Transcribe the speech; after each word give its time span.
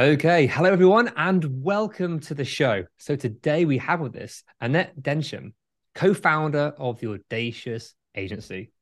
Okay, 0.00 0.46
hello 0.46 0.72
everyone, 0.72 1.12
and 1.14 1.62
welcome 1.62 2.20
to 2.20 2.32
the 2.32 2.42
show. 2.42 2.86
So 2.96 3.16
today 3.16 3.66
we 3.66 3.76
have 3.76 4.00
with 4.00 4.16
us 4.16 4.42
Annette 4.58 5.02
Densham, 5.02 5.52
co-founder 5.94 6.72
of 6.78 6.98
the 7.00 7.10
Audacious 7.10 7.94
Agency. 8.14 8.72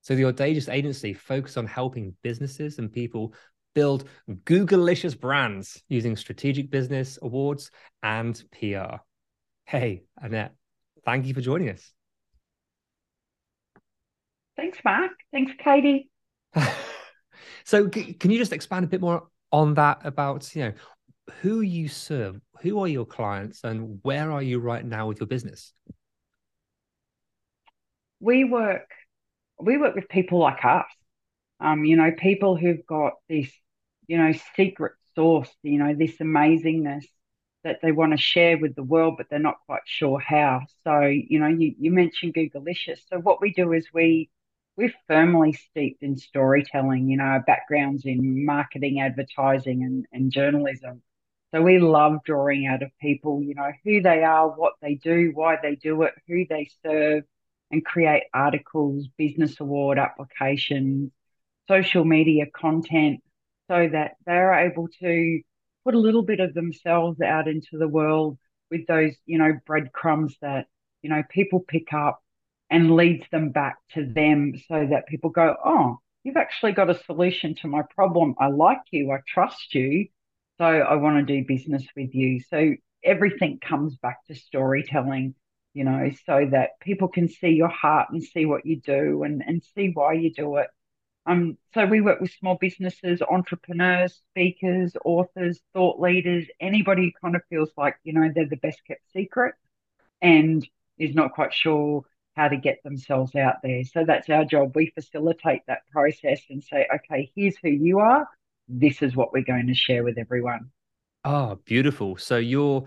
So 0.00 0.16
the 0.16 0.24
Audacious 0.24 0.68
Agency 0.68 1.12
focuses 1.14 1.58
on 1.58 1.68
helping 1.68 2.16
businesses 2.24 2.80
and 2.80 2.92
people 2.92 3.34
build 3.76 4.08
Googlicious 4.28 5.16
brands 5.16 5.80
using 5.88 6.16
strategic 6.16 6.72
business 6.72 7.20
awards 7.22 7.70
and 8.02 8.42
PR. 8.50 8.96
Hey, 9.66 10.02
Annette, 10.20 10.56
thank 11.04 11.26
you 11.26 11.34
for 11.34 11.40
joining 11.40 11.68
us. 11.68 11.92
Thanks, 14.56 14.78
Mark. 14.84 15.12
Thanks, 15.30 15.52
Katie. 15.56 16.10
so 17.64 17.88
c- 17.88 18.14
can 18.14 18.32
you 18.32 18.38
just 18.38 18.52
expand 18.52 18.84
a 18.84 18.88
bit 18.88 19.00
more 19.00 19.28
on 19.54 19.74
that 19.74 20.00
about 20.04 20.54
you 20.56 20.64
know 20.64 20.72
who 21.40 21.60
you 21.62 21.88
serve 21.88 22.40
who 22.60 22.80
are 22.80 22.88
your 22.88 23.06
clients 23.06 23.62
and 23.64 24.00
where 24.02 24.32
are 24.32 24.42
you 24.42 24.58
right 24.58 24.84
now 24.84 25.06
with 25.06 25.20
your 25.20 25.28
business 25.28 25.72
We 28.20 28.44
work 28.44 28.90
we 29.60 29.78
work 29.78 29.94
with 29.94 30.08
people 30.08 30.38
like 30.40 30.64
us. 30.64 30.86
Um, 31.60 31.84
you 31.84 31.96
know, 31.96 32.10
people 32.12 32.56
who've 32.56 32.84
got 32.86 33.14
this, 33.28 33.50
you 34.06 34.18
know, 34.18 34.32
secret 34.56 34.94
sauce, 35.14 35.50
you 35.62 35.78
know, 35.78 35.94
this 35.94 36.16
amazingness 36.18 37.04
that 37.62 37.78
they 37.82 37.92
want 37.92 38.12
to 38.12 38.18
share 38.18 38.58
with 38.58 38.74
the 38.74 38.82
world, 38.82 39.14
but 39.16 39.26
they're 39.30 39.38
not 39.38 39.56
quite 39.66 39.82
sure 39.86 40.18
how. 40.18 40.62
So, 40.84 41.02
you 41.02 41.38
know, 41.38 41.46
you, 41.46 41.74
you 41.78 41.92
mentioned 41.92 42.34
Googlicious. 42.34 42.98
So 43.10 43.18
what 43.18 43.40
we 43.40 43.52
do 43.52 43.72
is 43.72 43.86
we 43.94 44.30
we're 44.76 44.92
firmly 45.06 45.52
steeped 45.52 46.02
in 46.02 46.16
storytelling, 46.16 47.08
you 47.08 47.16
know, 47.16 47.24
our 47.24 47.42
backgrounds 47.42 48.04
in 48.04 48.44
marketing, 48.44 49.00
advertising 49.00 49.84
and, 49.84 50.06
and 50.12 50.32
journalism. 50.32 51.02
So 51.54 51.62
we 51.62 51.78
love 51.78 52.24
drawing 52.24 52.66
out 52.66 52.82
of 52.82 52.90
people, 53.00 53.40
you 53.40 53.54
know, 53.54 53.70
who 53.84 54.02
they 54.02 54.24
are, 54.24 54.48
what 54.48 54.72
they 54.82 54.96
do, 54.96 55.30
why 55.32 55.56
they 55.62 55.76
do 55.76 56.02
it, 56.02 56.14
who 56.26 56.44
they 56.48 56.68
serve, 56.84 57.22
and 57.70 57.84
create 57.84 58.24
articles, 58.34 59.06
business 59.16 59.60
award 59.60 59.98
applications, 59.98 61.12
social 61.68 62.04
media 62.04 62.46
content, 62.52 63.20
so 63.70 63.88
that 63.92 64.16
they're 64.26 64.54
able 64.54 64.88
to 65.00 65.40
put 65.84 65.94
a 65.94 65.98
little 66.00 66.24
bit 66.24 66.40
of 66.40 66.54
themselves 66.54 67.20
out 67.20 67.46
into 67.46 67.78
the 67.78 67.88
world 67.88 68.36
with 68.70 68.86
those, 68.88 69.12
you 69.24 69.38
know, 69.38 69.52
breadcrumbs 69.64 70.36
that, 70.42 70.66
you 71.02 71.10
know, 71.10 71.22
people 71.30 71.60
pick 71.60 71.92
up 71.92 72.20
and 72.74 72.96
leads 72.96 73.24
them 73.30 73.50
back 73.50 73.76
to 73.92 74.04
them 74.04 74.52
so 74.66 74.84
that 74.90 75.06
people 75.06 75.30
go, 75.30 75.54
oh, 75.64 76.00
you've 76.24 76.36
actually 76.36 76.72
got 76.72 76.90
a 76.90 77.04
solution 77.04 77.54
to 77.54 77.68
my 77.68 77.82
problem. 77.94 78.34
I 78.36 78.48
like 78.48 78.80
you. 78.90 79.12
I 79.12 79.18
trust 79.28 79.76
you. 79.76 80.08
So 80.58 80.64
I 80.64 80.96
want 80.96 81.24
to 81.24 81.40
do 81.40 81.46
business 81.46 81.86
with 81.96 82.12
you. 82.16 82.40
So 82.40 82.74
everything 83.04 83.60
comes 83.60 83.94
back 83.94 84.26
to 84.26 84.34
storytelling, 84.34 85.36
you 85.72 85.84
know, 85.84 86.10
so 86.26 86.48
that 86.50 86.70
people 86.80 87.06
can 87.06 87.28
see 87.28 87.50
your 87.50 87.68
heart 87.68 88.08
and 88.10 88.20
see 88.20 88.44
what 88.44 88.66
you 88.66 88.80
do 88.80 89.22
and, 89.22 89.44
and 89.46 89.62
see 89.76 89.92
why 89.94 90.14
you 90.14 90.34
do 90.34 90.56
it. 90.56 90.66
Um, 91.26 91.56
so 91.74 91.86
we 91.86 92.00
work 92.00 92.20
with 92.20 92.32
small 92.32 92.56
businesses, 92.60 93.22
entrepreneurs, 93.22 94.20
speakers, 94.30 94.96
authors, 95.04 95.60
thought 95.74 96.00
leaders, 96.00 96.48
anybody 96.58 97.04
who 97.04 97.12
kind 97.22 97.36
of 97.36 97.42
feels 97.48 97.70
like, 97.76 97.98
you 98.02 98.14
know, 98.14 98.32
they're 98.34 98.48
the 98.48 98.56
best 98.56 98.80
kept 98.84 99.12
secret 99.12 99.54
and 100.20 100.68
is 100.98 101.14
not 101.14 101.34
quite 101.34 101.54
sure 101.54 102.04
how 102.36 102.48
to 102.48 102.56
get 102.56 102.82
themselves 102.82 103.34
out 103.36 103.56
there. 103.62 103.84
So 103.84 104.04
that's 104.04 104.28
our 104.30 104.44
job. 104.44 104.74
We 104.74 104.92
facilitate 104.94 105.62
that 105.68 105.80
process 105.90 106.40
and 106.50 106.62
say, 106.62 106.86
okay, 106.94 107.30
here's 107.36 107.56
who 107.62 107.70
you 107.70 108.00
are. 108.00 108.28
This 108.68 109.02
is 109.02 109.14
what 109.14 109.32
we're 109.32 109.44
going 109.44 109.66
to 109.68 109.74
share 109.74 110.02
with 110.04 110.18
everyone. 110.18 110.70
oh 111.24 111.58
beautiful 111.64 112.16
so 112.16 112.36
you're 112.36 112.86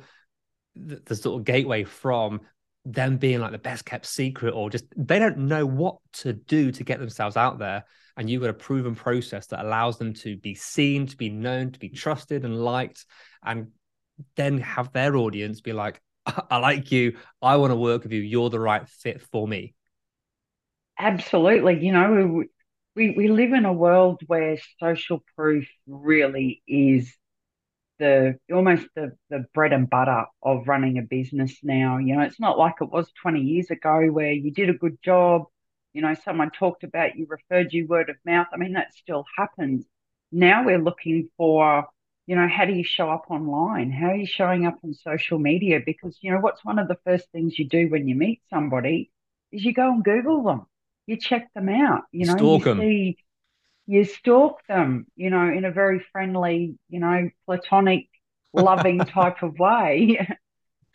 the, 0.75 1.01
the 1.05 1.15
sort 1.15 1.39
of 1.39 1.45
gateway 1.45 1.83
from 1.83 2.41
them 2.85 3.17
being 3.17 3.39
like 3.39 3.51
the 3.51 3.57
best 3.57 3.83
kept 3.85 4.05
secret 4.05 4.53
or 4.53 4.69
just 4.69 4.85
they 4.95 5.19
don't 5.19 5.37
know 5.37 5.65
what 5.65 5.97
to 6.13 6.33
do 6.33 6.71
to 6.71 6.83
get 6.83 6.99
themselves 6.99 7.35
out 7.35 7.59
there 7.59 7.83
and 8.15 8.29
you've 8.29 8.41
got 8.41 8.49
a 8.49 8.53
proven 8.53 8.95
process 8.95 9.47
that 9.47 9.63
allows 9.65 9.97
them 9.97 10.13
to 10.13 10.37
be 10.37 10.55
seen 10.55 11.05
to 11.05 11.17
be 11.17 11.29
known 11.29 11.71
to 11.71 11.79
be 11.79 11.89
trusted 11.89 12.45
and 12.45 12.63
liked 12.63 13.05
and 13.43 13.67
then 14.35 14.57
have 14.59 14.91
their 14.93 15.15
audience 15.17 15.61
be 15.61 15.73
like 15.73 15.99
i 16.49 16.57
like 16.57 16.91
you 16.91 17.17
i 17.41 17.55
want 17.55 17.71
to 17.71 17.75
work 17.75 18.03
with 18.03 18.11
you 18.11 18.21
you're 18.21 18.49
the 18.49 18.59
right 18.59 18.87
fit 18.87 19.21
for 19.21 19.47
me 19.47 19.73
Absolutely. 20.99 21.85
You 21.85 21.91
know, 21.91 22.43
we, 22.95 23.11
we, 23.11 23.27
live 23.27 23.53
in 23.53 23.65
a 23.65 23.73
world 23.73 24.21
where 24.25 24.57
social 24.79 25.23
proof 25.35 25.67
really 25.85 26.63
is 26.67 27.13
the 27.99 28.37
almost 28.51 28.87
the, 28.95 29.11
the 29.29 29.45
bread 29.53 29.73
and 29.73 29.89
butter 29.89 30.25
of 30.41 30.67
running 30.67 30.97
a 30.97 31.03
business 31.03 31.57
now. 31.63 31.97
You 31.97 32.15
know, 32.15 32.21
it's 32.23 32.39
not 32.39 32.57
like 32.57 32.75
it 32.81 32.89
was 32.89 33.11
20 33.21 33.41
years 33.41 33.69
ago 33.69 34.07
where 34.07 34.31
you 34.31 34.51
did 34.51 34.69
a 34.69 34.73
good 34.73 34.97
job, 35.03 35.43
you 35.93 36.01
know, 36.01 36.15
someone 36.25 36.49
talked 36.51 36.83
about 36.83 37.15
you, 37.15 37.27
referred 37.29 37.73
you 37.73 37.85
word 37.87 38.09
of 38.09 38.15
mouth. 38.25 38.47
I 38.51 38.57
mean, 38.57 38.73
that 38.73 38.93
still 38.95 39.25
happens. 39.37 39.85
Now 40.31 40.65
we're 40.65 40.81
looking 40.81 41.29
for, 41.37 41.85
you 42.27 42.35
know, 42.35 42.47
how 42.49 42.65
do 42.65 42.73
you 42.73 42.83
show 42.85 43.09
up 43.11 43.25
online? 43.29 43.91
How 43.91 44.09
are 44.11 44.15
you 44.17 44.27
showing 44.27 44.65
up 44.67 44.79
on 44.83 44.93
social 44.95 45.39
media? 45.39 45.81
Because, 45.85 46.17
you 46.21 46.31
know, 46.31 46.39
what's 46.39 46.65
one 46.65 46.79
of 46.79 46.87
the 46.89 46.99
first 47.05 47.31
things 47.31 47.59
you 47.59 47.67
do 47.67 47.89
when 47.89 48.07
you 48.07 48.15
meet 48.15 48.41
somebody 48.49 49.11
is 49.51 49.65
you 49.65 49.73
go 49.73 49.91
and 49.93 50.03
Google 50.03 50.43
them. 50.43 50.67
You 51.07 51.17
check 51.17 51.53
them 51.55 51.69
out, 51.69 52.03
you 52.11 52.27
know, 52.27 52.37
Stalk 52.37 52.61
you 52.65 52.67
'em. 52.67 52.77
see 52.77 53.17
you 53.85 54.03
stalk 54.03 54.65
them, 54.67 55.07
you 55.15 55.29
know, 55.29 55.47
in 55.49 55.65
a 55.65 55.71
very 55.71 55.99
friendly, 56.11 56.77
you 56.89 56.99
know, 56.99 57.29
platonic, 57.45 58.07
loving 58.53 59.05
type 59.05 59.43
of 59.43 59.57
way. 59.59 60.27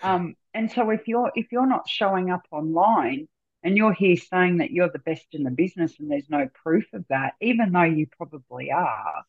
Um, 0.02 0.36
and 0.54 0.70
so 0.70 0.90
if 0.90 1.08
you're 1.08 1.32
if 1.34 1.52
you're 1.52 1.66
not 1.66 1.88
showing 1.88 2.30
up 2.30 2.42
online 2.50 3.28
and 3.62 3.76
you're 3.76 3.92
here 3.92 4.16
saying 4.16 4.58
that 4.58 4.70
you're 4.70 4.90
the 4.90 4.98
best 4.98 5.26
in 5.32 5.44
the 5.44 5.50
business 5.50 5.98
and 6.00 6.10
there's 6.10 6.28
no 6.28 6.48
proof 6.62 6.84
of 6.92 7.04
that, 7.08 7.34
even 7.40 7.72
though 7.72 7.82
you 7.84 8.06
probably 8.16 8.70
are, 8.72 9.24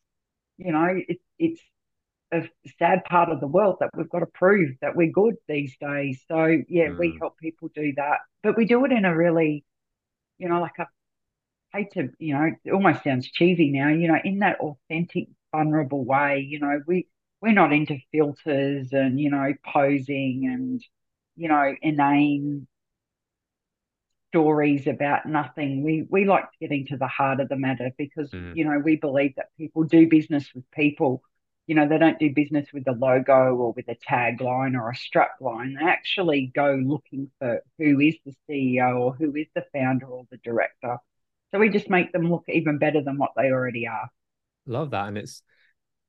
you 0.58 0.72
know, 0.72 1.02
it, 1.08 1.18
it's 1.38 1.60
a 2.34 2.48
sad 2.78 3.04
part 3.04 3.30
of 3.30 3.40
the 3.40 3.46
world 3.48 3.78
that 3.80 3.90
we've 3.96 4.10
got 4.10 4.20
to 4.20 4.26
prove 4.26 4.70
that 4.82 4.96
we're 4.96 5.12
good 5.12 5.36
these 5.48 5.76
days. 5.80 6.22
So 6.28 6.58
yeah, 6.68 6.90
we 6.98 7.16
Mm. 7.16 7.20
help 7.20 7.38
people 7.38 7.70
do 7.74 7.92
that, 7.96 8.18
but 8.42 8.56
we 8.56 8.66
do 8.66 8.84
it 8.84 8.92
in 8.92 9.04
a 9.04 9.16
really, 9.16 9.64
you 10.38 10.48
know, 10.48 10.60
like 10.60 10.78
a 10.78 10.88
hate 11.72 11.92
to, 11.92 12.10
you 12.18 12.34
know, 12.34 12.50
it 12.64 12.72
almost 12.72 13.04
sounds 13.04 13.30
cheesy 13.30 13.70
now, 13.70 13.88
you 13.88 14.08
know, 14.08 14.18
in 14.24 14.40
that 14.40 14.60
authentic, 14.60 15.28
vulnerable 15.52 16.04
way. 16.04 16.40
You 16.48 16.60
know, 16.60 16.80
we 16.86 17.08
we're 17.42 17.52
not 17.52 17.72
into 17.72 17.98
filters 18.12 18.92
and, 18.92 19.20
you 19.20 19.30
know, 19.30 19.54
posing 19.66 20.48
and, 20.52 20.82
you 21.36 21.48
know, 21.48 21.74
inane 21.82 22.66
stories 24.30 24.86
about 24.86 25.26
nothing. 25.26 25.82
We 25.84 26.06
we 26.10 26.24
like 26.24 26.44
getting 26.60 26.84
to 26.84 26.88
get 26.88 26.92
into 26.92 26.96
the 26.98 27.06
heart 27.08 27.40
of 27.40 27.48
the 27.48 27.56
matter 27.56 27.90
because, 27.96 28.34
Mm. 28.34 28.52
you 28.52 28.64
know, 28.64 28.78
we 28.78 28.96
believe 28.96 29.34
that 29.36 29.56
people 29.56 29.84
do 29.84 30.08
business 30.08 30.52
with 30.54 30.68
people. 30.72 31.22
You 31.66 31.74
know, 31.74 31.88
they 31.88 31.98
don't 31.98 32.18
do 32.18 32.32
business 32.34 32.68
with 32.74 32.86
a 32.88 32.92
logo 32.92 33.54
or 33.54 33.72
with 33.72 33.88
a 33.88 33.96
tagline 34.08 34.78
or 34.78 34.90
a 34.90 34.94
strap 34.96 35.40
line. 35.40 35.76
They 35.78 35.86
actually 35.86 36.52
go 36.54 36.74
looking 36.84 37.30
for 37.38 37.62
who 37.78 38.00
is 38.00 38.16
the 38.26 38.34
CEO 38.48 38.98
or 38.98 39.14
who 39.14 39.34
is 39.34 39.46
the 39.54 39.64
founder 39.72 40.06
or 40.06 40.26
the 40.30 40.38
director. 40.44 40.98
So 41.50 41.58
we 41.58 41.70
just 41.70 41.88
make 41.88 42.12
them 42.12 42.30
look 42.30 42.44
even 42.48 42.78
better 42.78 43.02
than 43.02 43.16
what 43.16 43.30
they 43.36 43.50
already 43.50 43.86
are. 43.86 44.10
Love 44.66 44.90
that. 44.90 45.08
And 45.08 45.16
it's 45.16 45.42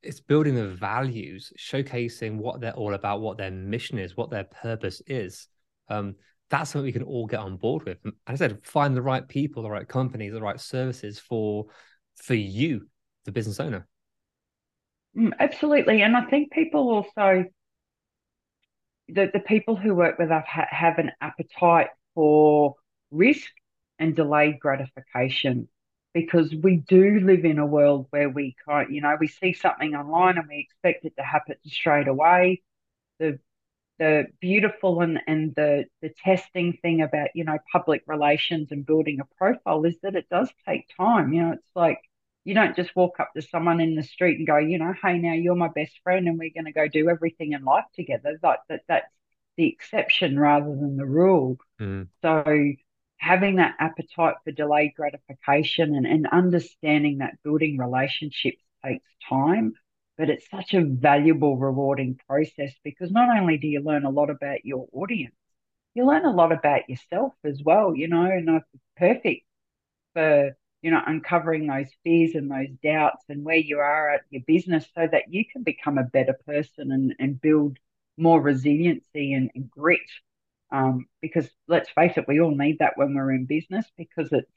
it's 0.06 0.19
building 0.19 0.56
the 0.56 0.68
values, 0.68 1.52
showcasing 1.58 2.38
what 2.38 2.62
they're 2.62 2.74
all 2.74 2.94
about, 2.94 3.22
what 3.22 3.38
their 3.38 3.51
mission 3.51 3.98
is, 3.98 4.16
what 4.16 4.30
their 4.30 4.44
purpose 4.44 5.01
is. 5.08 5.48
Um, 5.90 6.16
that's 6.50 6.72
something 6.72 6.86
we 6.86 6.92
can 6.92 7.04
all 7.04 7.25
get 7.25 7.40
on 7.40 7.58
board 7.58 7.84
with. 7.86 7.98
And 8.04 8.13
I 8.28 8.36
said, 8.36 8.60
find 8.63 8.96
the 8.96 9.01
right 9.01 9.28
people, 9.28 9.63
the 9.63 9.69
right 9.69 9.88
companies, 9.88 10.34
the 10.34 10.42
right 10.42 10.60
services 10.60 11.19
for 11.19 11.66
for 12.16 12.36
you, 12.36 12.88
the 13.25 13.31
business 13.31 13.60
owner. 13.60 13.88
Mm, 15.18 15.34
absolutely, 15.40 16.02
and 16.04 16.16
I 16.16 16.26
think 16.26 16.52
people 16.52 16.90
also 16.90 17.46
the 19.10 19.30
the 19.34 19.40
people 19.40 19.76
who 19.76 19.94
work 19.96 20.18
with 20.20 20.32
us 20.32 20.46
ha- 20.48 20.68
have 20.70 20.98
an 20.98 21.12
appetite 21.22 21.90
for 22.14 22.76
risk 23.12 23.52
and 24.00 24.16
delayed 24.16 24.60
gratification 24.60 25.68
because 26.14 26.54
we 26.64 26.78
do 26.78 27.20
live 27.20 27.46
in 27.46 27.60
a 27.60 27.66
world 27.66 28.08
where 28.12 28.30
we 28.30 28.56
can't, 28.68 28.90
you 28.92 29.02
know, 29.02 29.18
we 29.20 29.28
see 29.28 29.52
something 29.54 29.94
online 29.96 30.38
and 30.38 30.48
we 30.48 30.60
expect 30.60 31.04
it 31.06 31.14
to 31.18 31.24
happen 31.24 31.56
straight 31.66 32.08
away. 32.08 32.62
The 33.20 33.40
the 34.00 34.28
beautiful 34.42 35.02
and, 35.02 35.20
and 35.28 35.56
the 35.56 35.86
the 36.02 36.10
testing 36.24 36.74
thing 36.82 37.02
about, 37.02 37.30
you 37.36 37.44
know, 37.46 37.60
public 37.72 38.04
relations 38.08 38.72
and 38.72 38.86
building 38.86 39.20
a 39.22 39.26
profile 39.38 39.86
is 39.86 40.00
that 40.04 40.16
it 40.16 40.30
does 40.30 40.52
take 40.68 40.88
time. 40.98 41.34
You 41.34 41.44
know, 41.44 41.52
it's 41.54 41.72
like 41.76 42.00
you 42.46 42.54
don't 42.54 42.76
just 42.76 42.96
walk 42.96 43.20
up 43.20 43.32
to 43.36 43.42
someone 43.42 43.82
in 43.82 43.96
the 43.96 44.04
street 44.04 44.38
and 44.38 44.48
go, 44.48 44.58
you 44.58 44.78
know, 44.78 44.94
hey 45.04 45.18
now 45.18 45.34
you're 45.34 45.56
my 45.56 45.68
best 45.68 46.00
friend 46.04 46.28
and 46.28 46.40
we're 46.40 46.52
gonna 46.56 46.72
go 46.72 46.88
do 46.88 47.10
everything 47.10 47.52
in 47.52 47.66
life 47.66 47.86
together. 47.96 48.40
Like 48.42 48.60
that 48.70 48.84
that's 48.88 49.12
the 49.58 49.68
exception 49.68 50.40
rather 50.40 50.68
than 50.68 50.96
the 50.96 51.06
rule. 51.06 51.58
Mm. 51.82 52.08
So 52.22 52.74
having 53.18 53.56
that 53.56 53.76
appetite 53.80 54.36
for 54.44 54.52
delayed 54.52 54.94
gratification 54.96 55.96
and, 55.96 56.06
and 56.06 56.28
understanding 56.28 57.18
that 57.20 57.42
building 57.44 57.78
relationships 57.78 58.62
takes 58.86 59.08
time, 59.28 59.74
but 60.18 60.30
it's 60.30 60.50
such 60.50 60.74
a 60.74 60.86
valuable, 60.86 61.58
rewarding 61.58 62.20
process 62.28 62.74
because 62.84 63.12
not 63.12 63.36
only 63.36 63.58
do 63.58 63.68
you 63.68 63.82
learn 63.82 64.06
a 64.06 64.10
lot 64.10 64.30
about 64.30 64.64
your 64.66 64.88
audience, 64.94 65.36
you 65.94 66.06
learn 66.06 66.26
a 66.26 66.32
lot 66.32 66.52
about 66.52 66.88
yourself 66.90 67.34
as 67.44 67.62
well, 67.64 67.96
you 67.96 68.08
know, 68.08 68.26
and 68.26 68.50
it's 68.50 68.66
perfect 68.98 69.46
for, 70.14 70.56
you 70.86 70.92
know, 70.92 71.02
uncovering 71.08 71.66
those 71.66 71.88
fears 72.04 72.36
and 72.36 72.52
those 72.52 72.70
doubts 72.84 73.26
and 73.28 73.44
where 73.44 73.58
you 73.58 73.80
are 73.80 74.12
at 74.12 74.22
your 74.30 74.44
business 74.46 74.86
so 74.94 75.08
that 75.12 75.24
you 75.30 75.44
can 75.44 75.64
become 75.64 75.98
a 75.98 76.04
better 76.04 76.38
person 76.46 76.92
and, 76.92 77.16
and 77.18 77.42
build 77.42 77.80
more 78.18 78.40
resiliency 78.40 79.34
and, 79.34 79.50
and 79.56 79.72
grit 79.72 80.00
um, 80.72 81.08
because 81.22 81.50
let's 81.68 81.90
face 81.90 82.14
it, 82.18 82.26
we 82.28 82.40
all 82.40 82.56
need 82.56 82.78
that 82.80 82.98
when 82.98 83.16
we're 83.16 83.32
in 83.32 83.46
business 83.46 83.88
because 83.98 84.30
it's, 84.32 84.52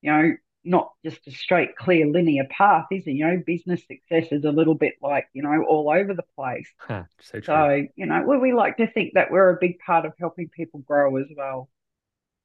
you 0.00 0.10
know, 0.10 0.32
not 0.64 0.92
just 1.04 1.18
a 1.26 1.30
straight, 1.30 1.76
clear, 1.76 2.06
linear 2.06 2.46
path, 2.50 2.86
is 2.90 3.06
it? 3.06 3.10
You 3.10 3.26
know, 3.26 3.42
business 3.46 3.82
success 3.86 4.32
is 4.32 4.46
a 4.46 4.52
little 4.52 4.74
bit 4.74 4.94
like, 5.02 5.28
you 5.34 5.42
know, 5.42 5.66
all 5.68 5.90
over 5.90 6.14
the 6.14 6.24
place. 6.34 6.68
Huh, 6.78 7.02
so, 7.20 7.42
so, 7.42 7.82
you 7.94 8.06
know, 8.06 8.24
we, 8.26 8.38
we 8.38 8.52
like 8.54 8.78
to 8.78 8.86
think 8.90 9.12
that 9.16 9.30
we're 9.30 9.50
a 9.50 9.58
big 9.60 9.78
part 9.80 10.06
of 10.06 10.14
helping 10.18 10.48
people 10.48 10.80
grow 10.80 11.18
as 11.18 11.26
well. 11.36 11.68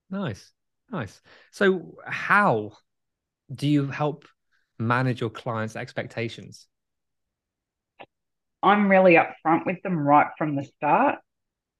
Nice. 0.09 0.51
Nice. 0.91 1.21
So, 1.51 1.95
how 2.05 2.73
do 3.53 3.67
you 3.67 3.87
help 3.87 4.25
manage 4.77 5.21
your 5.21 5.29
clients' 5.29 5.75
expectations? 5.75 6.67
I'm 8.61 8.89
really 8.89 9.15
upfront 9.15 9.65
with 9.65 9.81
them 9.83 9.97
right 9.97 10.27
from 10.37 10.55
the 10.55 10.63
start. 10.63 11.19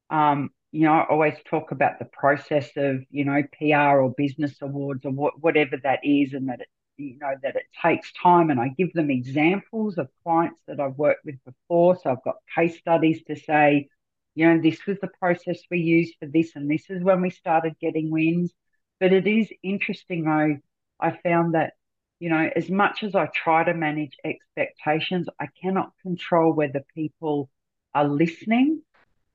Um, 0.10 0.50
you 0.71 0.86
know, 0.86 0.94
I 0.94 1.07
always 1.10 1.36
talk 1.50 1.71
about 1.71 2.00
the 2.00 2.06
process 2.06 2.69
of, 2.75 3.01
you 3.10 3.25
know, 3.25 3.42
PR 3.57 4.00
or 4.00 4.13
business 4.16 4.56
awards 4.62 5.06
or 5.06 5.12
what, 5.12 5.42
whatever 5.42 5.77
that 5.83 6.00
is, 6.04 6.33
and 6.33 6.48
that 6.50 6.62
it, 6.62 6.68
you 6.98 7.18
know, 7.19 7.33
that 7.42 7.56
it 7.56 7.63
takes 7.81 8.12
time. 8.13 8.50
And 8.50 8.60
I 8.60 8.69
give 8.69 8.94
them 8.94 9.10
examples 9.10 9.98
of 9.98 10.10
clients 10.24 10.60
that 10.68 10.80
I've 10.80 10.98
worked 10.98 11.25
with 11.25 11.36
before. 11.44 11.98
So 11.98 12.12
I've 12.12 12.24
got 12.24 12.36
case 12.56 12.77
studies 12.77 13.24
to 13.27 13.36
say, 13.36 13.89
you 14.36 14.48
know, 14.48 14.62
this 14.62 14.86
was 14.86 14.98
the 15.01 15.10
process 15.19 15.60
we 15.69 15.80
used 15.80 16.13
for 16.19 16.27
this, 16.27 16.51
and 16.56 16.69
this 16.69 16.89
is 16.89 17.04
when 17.04 17.21
we 17.21 17.30
started 17.30 17.75
getting 17.81 18.12
wins. 18.12 18.54
But 19.00 19.12
it 19.12 19.27
is 19.27 19.50
interesting, 19.63 20.24
though, 20.24 20.57
I 20.99 21.17
found 21.23 21.53
that, 21.53 21.73
you 22.19 22.29
know, 22.29 22.49
as 22.55 22.69
much 22.69 23.03
as 23.03 23.15
I 23.15 23.27
try 23.27 23.63
to 23.63 23.73
manage 23.73 24.17
expectations, 24.23 25.27
I 25.39 25.47
cannot 25.61 25.93
control 26.01 26.53
whether 26.53 26.83
people 26.93 27.49
are 27.93 28.07
listening 28.07 28.81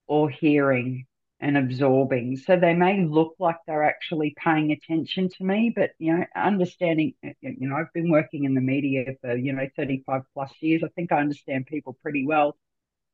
or 0.07 0.29
hearing 0.31 1.07
and 1.41 1.59
absorbing. 1.59 2.37
So 2.37 2.57
they 2.57 2.75
may 2.75 3.05
look 3.05 3.35
like 3.39 3.57
they're 3.67 3.85
actually 3.85 4.35
paying 4.43 4.73
attention 4.73 5.29
to 5.31 5.45
me, 5.45 5.73
but 5.75 5.91
you 5.99 6.17
know, 6.17 6.25
understanding, 6.35 7.15
you 7.23 7.69
know, 7.69 7.77
I've 7.77 7.93
been 7.93 8.11
working 8.11 8.45
in 8.45 8.55
the 8.55 8.61
media 8.61 9.15
for 9.21 9.37
you 9.37 9.53
know 9.53 9.69
35 9.77 10.23
plus 10.33 10.53
years. 10.61 10.83
I 10.83 10.89
think 10.89 11.13
I 11.13 11.19
understand 11.19 11.67
people 11.67 11.99
pretty 12.03 12.27
well. 12.27 12.57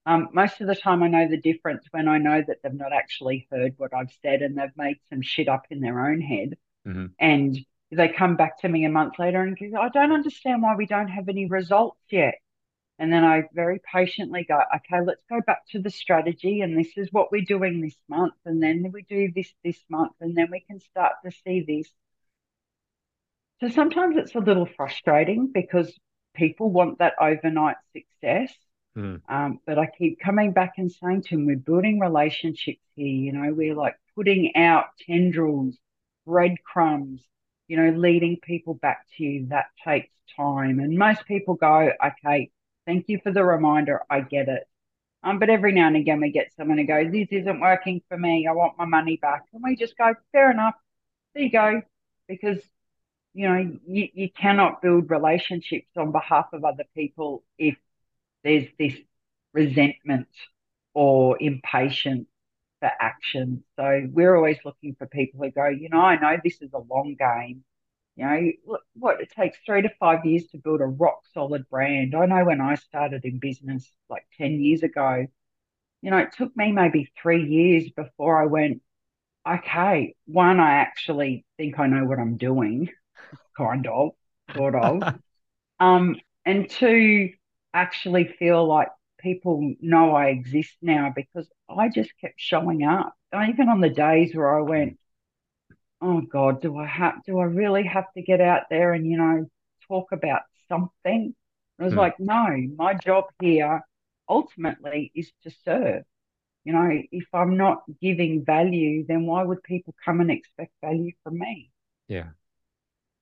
Um, 0.06 0.29
most 0.32 0.61
of 0.61 0.67
the 0.67 0.75
time, 0.75 1.02
I 1.02 1.08
know 1.08 1.29
the 1.29 1.41
difference 1.41 1.85
when 1.91 2.08
I 2.08 2.19
know 2.19 2.43
that 2.47 2.58
they've 2.62 2.73
not 2.73 2.93
actually 2.93 3.47
heard 3.50 3.75
what 3.76 3.94
I've 3.94 4.12
said 4.23 4.43
and 4.43 4.56
they've 4.56 4.76
made 4.76 4.99
some 5.11 5.23
shit 5.23 5.49
up 5.49 5.67
in 5.70 5.81
their 5.81 6.06
own 6.06 6.20
head, 6.20 6.56
mm-hmm. 6.87 7.06
and 7.19 7.58
they 7.91 8.09
come 8.09 8.37
back 8.37 8.61
to 8.61 8.69
me 8.69 8.85
a 8.85 8.91
month 8.91 9.19
later 9.19 9.43
and 9.43 9.59
go, 9.59 9.81
"I 9.81 9.89
don't 9.89 10.13
understand 10.13 10.63
why 10.63 10.77
we 10.77 10.87
don't 10.87 11.09
have 11.09 11.29
any 11.29 11.47
results 11.47 12.01
yet." 12.11 12.35
And 13.01 13.11
then 13.11 13.25
I 13.25 13.45
very 13.55 13.81
patiently 13.81 14.45
go, 14.45 14.61
okay, 14.77 15.03
let's 15.03 15.25
go 15.31 15.41
back 15.41 15.67
to 15.71 15.81
the 15.81 15.89
strategy. 15.89 16.61
And 16.61 16.79
this 16.79 16.93
is 16.99 17.09
what 17.11 17.33
we're 17.33 17.41
doing 17.41 17.81
this 17.81 17.97
month. 18.11 18.35
And 18.45 18.63
then 18.63 18.93
we 18.93 19.03
do 19.09 19.33
this 19.35 19.51
this 19.65 19.83
month. 19.89 20.13
And 20.21 20.37
then 20.37 20.49
we 20.51 20.61
can 20.61 20.81
start 20.81 21.15
to 21.25 21.31
see 21.31 21.65
this. 21.67 21.91
So 23.61 23.75
sometimes 23.75 24.19
it's 24.19 24.35
a 24.35 24.41
little 24.41 24.67
frustrating 24.67 25.51
because 25.51 25.91
people 26.35 26.71
want 26.71 26.99
that 26.99 27.15
overnight 27.19 27.77
success. 27.95 28.53
Mm. 28.95 29.23
Um, 29.27 29.61
but 29.65 29.79
I 29.79 29.87
keep 29.87 30.21
coming 30.21 30.53
back 30.53 30.75
and 30.77 30.93
saying 30.93 31.23
to 31.23 31.37
them, 31.37 31.47
we're 31.47 31.57
building 31.57 32.01
relationships 32.01 32.85
here. 32.97 33.07
You 33.07 33.33
know, 33.33 33.51
we're 33.55 33.75
like 33.75 33.97
putting 34.15 34.55
out 34.57 34.87
tendrils, 35.07 35.79
breadcrumbs, 36.27 37.23
you 37.71 37.77
know, 37.77 37.97
leading 37.97 38.37
people 38.43 38.75
back 38.75 39.07
to 39.17 39.23
you. 39.23 39.47
That 39.47 39.67
takes 39.85 40.13
time. 40.37 40.81
And 40.81 40.99
most 40.99 41.25
people 41.27 41.55
go, 41.55 41.93
okay, 42.05 42.51
Thank 42.87 43.09
you 43.09 43.21
for 43.23 43.31
the 43.31 43.45
reminder. 43.45 44.03
I 44.11 44.21
get 44.21 44.49
it. 44.49 44.67
Um, 45.23 45.39
but 45.39 45.49
every 45.49 45.71
now 45.71 45.87
and 45.87 45.97
again, 45.97 46.21
we 46.21 46.33
get 46.33 46.53
someone 46.57 46.79
who 46.79 46.87
goes, 46.87 47.13
This 47.13 47.29
isn't 47.31 47.61
working 47.61 48.03
for 48.09 48.19
me. 48.19 48.49
I 48.49 48.53
want 48.53 48.79
my 48.79 48.85
money 48.85 49.17
back. 49.17 49.45
And 49.53 49.63
we 49.63 49.77
just 49.77 49.97
go, 49.97 50.13
Fair 50.33 50.51
enough. 50.51 50.75
There 51.35 51.45
you 51.45 51.53
go. 51.53 51.83
Because, 52.27 52.59
you 53.33 53.49
know, 53.49 53.79
you, 53.87 54.09
you 54.13 54.29
cannot 54.29 54.83
build 54.83 55.09
relationships 55.09 55.91
on 55.97 56.11
behalf 56.11 56.47
of 56.53 56.65
other 56.65 56.85
people 56.97 57.45
if 57.59 57.77
there's 58.43 58.67
this 58.77 58.95
resentment 59.53 60.27
or 60.95 61.41
impatience 61.41 62.27
for 62.81 62.91
action. 63.01 63.63
So 63.77 64.07
we're 64.11 64.35
always 64.35 64.59
looking 64.65 64.95
for 64.99 65.07
people 65.07 65.43
who 65.43 65.51
go, 65.51 65.69
You 65.69 65.89
know, 65.91 66.01
I 66.01 66.19
know 66.19 66.37
this 66.43 66.61
is 66.61 66.73
a 66.73 66.79
long 66.79 67.17
game. 67.19 67.65
You 68.17 68.25
know, 68.27 68.79
what 68.95 69.21
it 69.21 69.31
takes 69.31 69.59
three 69.65 69.83
to 69.83 69.91
five 70.01 70.25
years 70.25 70.47
to 70.49 70.59
build 70.59 70.81
a 70.81 70.87
rock 70.87 71.21
solid 71.33 71.69
brand. 71.71 72.15
I 72.15 72.27
know 72.27 72.45
when 72.45 72.61
I 72.61 72.75
started 72.75 73.25
in 73.25 73.39
business 73.39 73.91
like 74.09 74.25
10 74.37 74.61
years 74.61 74.83
ago, 74.83 75.27
you 76.03 76.11
know, 76.11 76.19
it 76.19 76.33
took 76.37 76.55
me 76.57 76.73
maybe 76.73 77.11
three 77.23 77.47
years 77.47 77.91
before 77.91 78.41
I 78.41 78.47
went, 78.47 78.83
okay, 79.49 80.15
one, 80.27 80.61
I 80.61 80.73
actually 80.77 81.45
think 81.57 81.79
I 81.79 81.87
know 81.87 82.05
what 82.05 82.19
I'm 82.19 82.37
doing, 82.37 82.91
kind 83.57 83.87
of, 83.87 84.11
sort 84.55 84.75
of. 84.75 85.03
um, 85.81 86.17
and 86.45 86.69
two, 86.69 87.31
actually 87.73 88.25
feel 88.39 88.67
like 88.67 88.89
people 89.23 89.75
know 89.81 90.15
I 90.15 90.27
exist 90.27 90.77
now 90.83 91.12
because 91.15 91.49
I 91.69 91.89
just 91.89 92.11
kept 92.21 92.35
showing 92.37 92.85
up. 92.85 93.15
Even 93.35 93.69
on 93.69 93.81
the 93.81 93.91
days 93.91 94.35
where 94.35 94.59
I 94.59 94.62
went, 94.62 94.99
oh 96.00 96.21
God, 96.21 96.62
do 96.62 96.77
I 96.77 96.87
have, 96.87 97.23
do 97.27 97.39
I 97.39 97.45
really 97.45 97.85
have 97.85 98.07
to 98.17 98.23
get 98.23 98.41
out 98.41 98.62
there 98.71 98.93
and, 98.93 99.07
you 99.07 99.19
know, 99.19 99.47
talk 99.89 100.12
about 100.12 100.43
something? 100.69 101.35
I 101.79 101.85
was 101.85 101.93
hmm. 101.93 101.99
like, 101.99 102.19
no, 102.19 102.57
my 102.77 102.95
job 102.95 103.25
here 103.41 103.83
ultimately 104.29 105.12
is 105.15 105.31
to 105.43 105.50
serve. 105.65 106.05
You 106.65 106.73
know, 106.75 106.91
if 107.11 107.27
I'm 107.33 107.57
not 107.57 107.83
giving 108.03 108.45
value, 108.45 109.07
then 109.07 109.27
why 109.27 109.43
would 109.43 109.62
people 109.62 109.95
come 110.05 110.21
and 110.21 110.31
expect 110.31 110.73
value 110.83 111.12
from 111.25 111.39
me? 111.39 111.71
Yeah. 112.07 112.31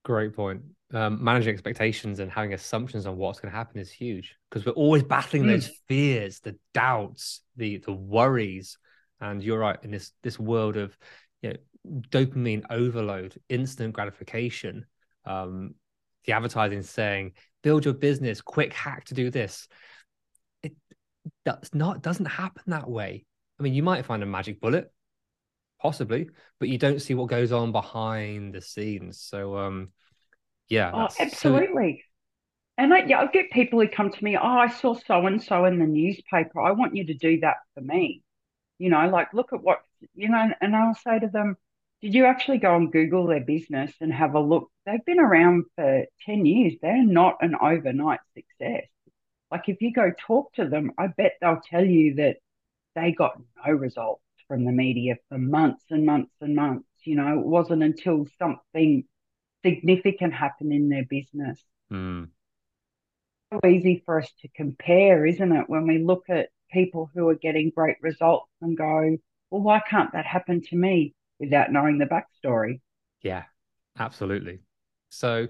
Great 0.08 0.34
point. 0.34 0.62
Um, 0.94 1.22
managing 1.22 1.52
expectations 1.52 2.18
and 2.18 2.30
having 2.30 2.54
assumptions 2.54 3.04
on 3.04 3.18
what's 3.18 3.40
going 3.40 3.52
to 3.52 3.56
happen 3.58 3.78
is 3.78 3.90
huge 3.90 4.36
because 4.48 4.64
we're 4.64 4.72
always 4.72 5.02
battling 5.02 5.42
mm. 5.42 5.48
those 5.48 5.70
fears, 5.86 6.40
the 6.40 6.56
doubts, 6.72 7.42
the 7.56 7.76
the 7.76 7.92
worries. 7.92 8.78
And 9.20 9.42
you're 9.42 9.58
right 9.58 9.78
in 9.82 9.90
this 9.90 10.12
this 10.22 10.38
world 10.38 10.78
of 10.78 10.96
you 11.42 11.50
know, 11.50 11.56
dopamine 12.08 12.64
overload, 12.70 13.38
instant 13.50 13.92
gratification. 13.92 14.86
Um, 15.26 15.74
the 16.24 16.32
advertising 16.32 16.80
saying, 16.80 17.32
build 17.62 17.84
your 17.84 17.92
business, 17.92 18.40
quick 18.40 18.72
hack 18.72 19.04
to 19.06 19.14
do 19.14 19.30
this. 19.30 19.68
It 20.62 20.74
does 21.44 21.68
not 21.74 22.00
doesn't 22.00 22.24
happen 22.24 22.62
that 22.68 22.88
way. 22.88 23.26
I 23.60 23.62
mean, 23.62 23.74
you 23.74 23.82
might 23.82 24.06
find 24.06 24.22
a 24.22 24.26
magic 24.26 24.58
bullet, 24.58 24.90
possibly, 25.82 26.30
but 26.58 26.70
you 26.70 26.78
don't 26.78 27.02
see 27.02 27.12
what 27.12 27.28
goes 27.28 27.52
on 27.52 27.72
behind 27.72 28.54
the 28.54 28.62
scenes. 28.62 29.20
So 29.20 29.58
um 29.58 29.92
Yeah. 30.68 30.90
Oh, 30.92 30.98
that's 31.00 31.16
so- 31.16 31.24
absolutely. 31.24 32.04
And 32.78 32.94
I, 32.94 33.04
yeah, 33.06 33.20
I 33.20 33.26
get 33.26 33.50
people 33.50 33.80
who 33.80 33.88
come 33.88 34.10
to 34.10 34.24
me, 34.24 34.36
oh, 34.36 34.42
I 34.42 34.68
saw 34.68 34.94
so 34.94 35.26
and 35.26 35.42
so 35.42 35.64
in 35.64 35.78
the 35.78 35.86
newspaper. 35.86 36.60
I 36.60 36.72
want 36.72 36.96
you 36.96 37.06
to 37.06 37.14
do 37.14 37.40
that 37.40 37.56
for 37.74 37.80
me. 37.80 38.22
You 38.78 38.90
know, 38.90 39.08
like 39.08 39.34
look 39.34 39.52
at 39.52 39.62
what, 39.62 39.80
you 40.14 40.28
know, 40.28 40.50
and 40.60 40.76
I'll 40.76 40.94
say 40.94 41.18
to 41.18 41.28
them, 41.28 41.56
did 42.02 42.14
you 42.14 42.26
actually 42.26 42.58
go 42.58 42.76
and 42.76 42.92
Google 42.92 43.26
their 43.26 43.40
business 43.44 43.92
and 44.00 44.12
have 44.12 44.34
a 44.34 44.40
look? 44.40 44.70
They've 44.86 45.04
been 45.04 45.20
around 45.20 45.64
for 45.76 46.06
10 46.26 46.46
years. 46.46 46.74
They're 46.80 47.04
not 47.04 47.38
an 47.40 47.56
overnight 47.60 48.20
success. 48.34 48.86
Like 49.50 49.68
if 49.68 49.80
you 49.82 49.92
go 49.92 50.12
talk 50.26 50.52
to 50.54 50.68
them, 50.68 50.92
I 50.98 51.08
bet 51.08 51.34
they'll 51.40 51.60
tell 51.60 51.84
you 51.84 52.16
that 52.16 52.38
they 52.94 53.12
got 53.12 53.40
no 53.66 53.72
results 53.72 54.22
from 54.48 54.64
the 54.64 54.72
media 54.72 55.16
for 55.28 55.38
months 55.38 55.84
and 55.90 56.06
months 56.06 56.32
and 56.40 56.54
months. 56.56 56.86
You 57.04 57.16
know, 57.16 57.38
it 57.40 57.46
wasn't 57.46 57.82
until 57.82 58.26
something 58.38 59.04
significant 59.64 60.34
happen 60.34 60.72
in 60.72 60.88
their 60.88 61.04
business. 61.04 61.62
Mm, 61.90 62.30
So 63.52 63.60
easy 63.68 64.02
for 64.06 64.20
us 64.20 64.32
to 64.40 64.48
compare, 64.48 65.26
isn't 65.26 65.52
it? 65.52 65.68
When 65.68 65.86
we 65.86 65.98
look 65.98 66.30
at 66.30 66.48
people 66.70 67.10
who 67.12 67.28
are 67.28 67.34
getting 67.34 67.68
great 67.70 67.96
results 68.00 68.50
and 68.62 68.76
go, 68.76 69.18
well, 69.50 69.60
why 69.62 69.80
can't 69.80 70.12
that 70.12 70.26
happen 70.26 70.62
to 70.62 70.76
me 70.76 71.14
without 71.38 71.70
knowing 71.72 71.98
the 71.98 72.06
backstory? 72.06 72.80
yeah, 73.22 73.44
absolutely. 73.98 74.60
So 75.10 75.48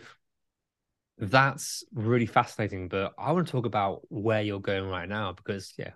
that's 1.19 1.85
really 1.93 2.27
fascinating. 2.27 2.89
But 2.89 3.13
I 3.19 3.33
want 3.33 3.47
to 3.47 3.53
talk 3.53 3.67
about 3.67 4.03
where 4.09 4.43
you're 4.43 4.61
going 4.61 4.89
right 4.89 5.09
now 5.09 5.33
because 5.33 5.73
yeah, 5.77 5.93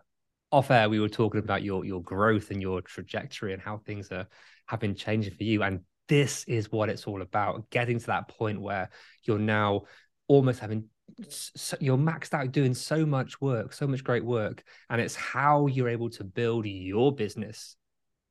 off 0.51 0.71
air 0.71 0.89
we 0.89 1.01
were 1.01 1.09
talking 1.09 1.41
about 1.41 1.63
your 1.63 1.85
your 1.85 2.03
growth 2.03 2.51
and 2.51 2.61
your 2.61 2.83
trajectory 2.83 3.53
and 3.53 3.63
how 3.63 3.79
things 3.79 4.11
are 4.11 4.27
have 4.67 4.81
been 4.81 4.95
changing 4.95 5.35
for 5.35 5.45
you. 5.45 5.63
And 5.63 5.81
this 6.13 6.45
is 6.45 6.71
what 6.71 6.91
it's 6.91 7.07
all 7.07 7.23
about: 7.23 7.71
getting 7.71 7.99
to 7.99 8.07
that 8.07 8.29
point 8.29 8.61
where 8.61 8.91
you're 9.25 9.39
now 9.39 9.85
almost 10.29 10.61
having 10.61 10.85
s- 11.27 11.75
you're 11.81 11.97
maxed 11.97 12.35
out 12.35 12.53
doing 12.53 12.75
so 12.75 13.07
much 13.07 13.41
work, 13.41 13.73
so 13.73 13.87
much 13.87 14.05
great 14.05 14.25
work, 14.25 14.63
and 14.91 15.01
it's 15.01 15.15
how 15.17 15.67
you're 15.69 15.89
able 15.89 16.11
to 16.11 16.25
build 16.25 16.67
your 16.67 17.15
business 17.15 17.77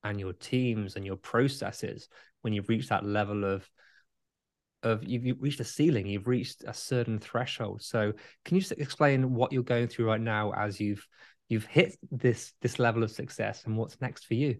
and 0.04 0.20
your 0.20 0.34
teams 0.34 0.96
and 0.96 1.06
your 1.06 1.16
processes 1.16 2.08
when 2.42 2.54
you've 2.54 2.70
reached 2.70 2.90
that 2.90 3.06
level 3.06 3.44
of 3.44 3.68
of 4.84 5.04
you've, 5.04 5.26
you've 5.26 5.42
reached 5.42 5.60
a 5.60 5.64
ceiling 5.64 6.08
you've 6.08 6.28
reached 6.28 6.64
a 6.68 6.74
certain 6.74 7.20
threshold 7.20 7.82
so 7.84 8.12
can 8.46 8.56
you 8.56 8.62
just 8.62 8.72
explain 8.74 9.34
what 9.34 9.52
you're 9.52 9.62
going 9.62 9.88
through 9.88 10.08
right 10.08 10.22
now 10.22 10.52
as 10.54 10.80
you've 10.80 11.08
you've 11.50 11.66
hit 11.66 11.98
this 12.12 12.54
this 12.62 12.80
level 12.80 13.04
of 13.04 13.12
success 13.12 13.64
and 13.66 13.78
what's 13.78 14.02
next 14.02 14.26
for 14.26 14.34
you 14.34 14.56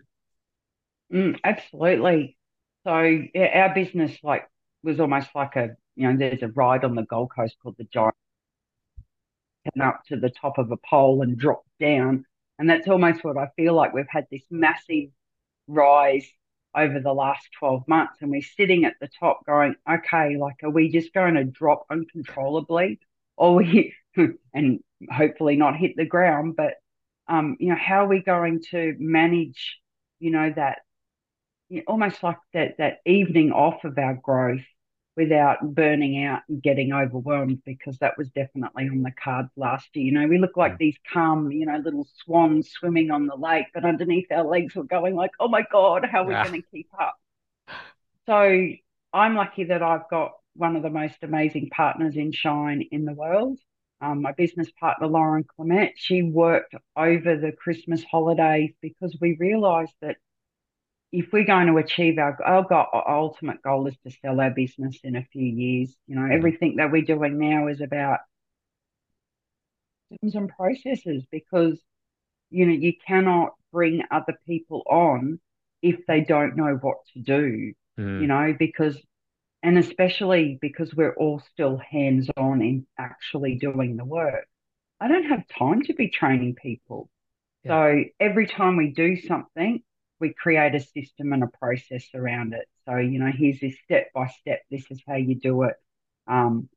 Mm, 1.12 1.38
absolutely. 1.44 2.38
So 2.86 3.20
yeah, 3.34 3.68
our 3.68 3.74
business 3.74 4.18
like 4.24 4.50
was 4.84 5.00
almost 5.00 5.30
like 5.36 5.56
a 5.56 5.76
you 5.96 6.08
know 6.08 6.18
there's 6.18 6.42
a 6.42 6.48
ride 6.48 6.84
on 6.84 6.96
the 6.96 7.04
Gold 7.04 7.32
Coast 7.36 7.56
called 7.62 7.76
the 7.78 7.84
Giant 7.86 8.16
and 9.74 9.84
up 9.84 10.02
to 10.08 10.18
the 10.18 10.30
top 10.30 10.58
of 10.58 10.72
a 10.72 10.78
pole 10.78 11.22
and 11.22 11.38
drop 11.38 11.64
down, 11.80 12.26
and 12.58 12.70
that's 12.70 12.88
almost 12.88 13.24
what 13.24 13.38
I 13.38 13.48
feel 13.56 13.74
like 13.74 13.94
we've 13.94 14.06
had 14.10 14.28
this 14.32 14.44
massive 14.50 15.10
rise 15.68 16.28
over 16.76 17.00
the 17.00 17.14
last 17.14 17.48
12 17.60 17.88
months 17.88 18.16
and 18.22 18.32
we're 18.32 18.42
sitting 18.42 18.86
at 18.86 18.94
the 19.02 19.10
top 19.20 19.46
going 19.46 19.76
okay 19.90 20.38
like 20.38 20.56
are 20.64 20.70
we 20.70 20.90
just 20.90 21.14
going 21.14 21.34
to 21.36 21.44
drop 21.44 21.86
uncontrollably? 21.92 23.00
Or 23.38 23.56
we 23.56 23.94
and 24.54 24.80
hopefully 25.10 25.56
not 25.56 25.78
hit 25.78 25.96
the 25.96 26.06
ground 26.06 26.56
but 26.56 26.74
um 27.28 27.56
you 27.60 27.70
know 27.70 27.78
how 27.80 28.06
are 28.06 28.08
we 28.08 28.22
going 28.22 28.62
to 28.72 28.96
manage 29.00 29.80
you 30.20 30.32
know 30.32 30.52
that 30.56 30.80
almost 31.88 32.24
like 32.24 32.38
that 32.54 32.78
that 32.78 33.00
evening 33.06 33.52
off 33.52 33.84
of 33.84 33.98
our 33.98 34.16
growth 34.16 34.62
without 35.18 35.76
burning 35.76 36.24
out 36.24 36.42
and 36.50 36.64
getting 36.64 36.94
overwhelmed 36.94 37.62
because 37.66 37.98
that 38.00 38.18
was 38.18 38.30
definitely 38.32 38.88
on 38.90 39.02
the 39.04 39.12
cards 39.12 39.50
last 39.58 39.90
year. 39.96 40.06
You 40.06 40.12
know, 40.14 40.28
we 40.28 40.38
look 40.40 40.56
like 40.58 40.74
Mm. 40.74 40.78
these 40.80 40.98
calm, 41.12 41.52
you 41.52 41.66
know, 41.66 41.78
little 41.78 42.08
swans 42.24 42.70
swimming 42.72 43.12
on 43.12 43.28
the 43.28 43.36
lake, 43.36 43.68
but 43.74 43.86
underneath 43.86 44.32
our 44.32 44.46
legs 44.46 44.76
were 44.76 44.84
going 44.86 45.16
like, 45.16 45.32
oh 45.40 45.50
my 45.50 45.66
God, 45.72 46.06
how 46.12 46.24
are 46.24 46.28
we 46.28 46.36
Yeah. 46.36 46.42
going 46.42 46.54
to 46.54 46.64
keep 46.72 46.90
up? 47.00 47.16
So 48.26 48.68
I'm 49.14 49.36
lucky 49.36 49.66
that 49.66 49.82
I've 49.84 50.10
got 50.10 50.34
one 50.56 50.76
of 50.76 50.84
the 50.84 50.90
most 50.90 51.24
amazing 51.24 51.70
partners 51.70 52.16
in 52.16 52.32
Shine 52.32 52.88
in 52.92 53.06
the 53.06 53.14
world. 53.14 53.60
Um, 54.02 54.22
my 54.22 54.32
business 54.32 54.70
partner, 54.80 55.08
Lauren 55.08 55.44
Clemett, 55.44 55.92
she 55.96 56.24
worked 56.24 56.74
over 56.96 57.38
the 57.38 57.52
Christmas 57.52 58.04
holidays 58.04 58.72
because 58.82 59.16
we 59.22 59.38
realized 59.40 59.94
that 60.02 60.18
if 61.12 61.34
we're 61.34 61.44
going 61.44 61.68
to 61.68 61.78
achieve 61.78 62.18
our, 62.18 62.38
our, 62.44 62.64
goal, 62.64 62.86
our 62.94 63.18
ultimate 63.18 63.62
goal 63.62 63.88
is 63.88 63.96
to 64.06 64.12
sell 64.22 64.40
our 64.40 64.52
business 64.52 64.98
in 65.04 65.16
a 65.16 65.26
few 65.32 65.46
years. 65.46 65.96
You 66.08 66.16
know, 66.16 66.34
everything 66.34 66.78
that 66.78 66.92
we're 66.92 67.02
doing 67.02 67.38
now 67.38 67.68
is 67.68 67.82
about 67.82 68.20
systems 70.10 70.36
and 70.36 70.50
processes 70.50 71.26
because, 71.32 71.80
you 72.50 72.66
know, 72.66 72.74
you 72.74 72.94
cannot 73.06 73.54
bring 73.72 74.04
other 74.10 74.38
people 74.46 74.84
on 74.90 75.40
if 75.82 76.06
they 76.08 76.22
don't 76.22 76.56
know 76.56 76.78
what 76.82 76.98
to 77.14 77.20
do, 77.20 77.74
Mm, 78.00 78.22
you 78.22 78.28
know, 78.28 78.56
because, 78.58 78.98
and 79.64 79.78
especially 79.78 80.58
because 80.62 80.96
we're 80.96 81.14
all 81.16 81.42
still 81.52 81.78
hands 81.78 82.30
on 82.38 82.62
in 82.62 82.88
actually 82.98 83.56
doing 83.56 83.98
the 83.98 84.06
work. 84.06 84.48
I 85.02 85.10
don't 85.10 85.26
have 85.26 85.44
time 85.60 85.82
to 85.84 85.94
be 85.94 86.10
training 86.10 86.56
people. 86.56 87.10
Yeah. 87.66 87.72
So 87.72 88.04
every 88.20 88.48
time 88.48 88.78
we 88.78 88.92
do 88.92 89.20
something, 89.20 89.84
we 90.22 90.34
create 90.34 90.76
a 90.76 90.80
system 90.80 91.34
and 91.34 91.44
a 91.44 91.48
process 91.48 92.06
around 92.14 92.54
it. 92.54 92.68
So, 92.88 92.98
you 92.98 93.20
know, 93.20 93.32
here's 93.36 93.60
this 93.60 93.76
step 93.84 94.14
by 94.14 94.28
step, 94.28 94.62
this 94.70 94.86
is 94.90 95.02
how 95.08 95.16
you 95.16 95.36
do 95.36 95.64
it. 95.64 95.74
Um, 96.28 96.70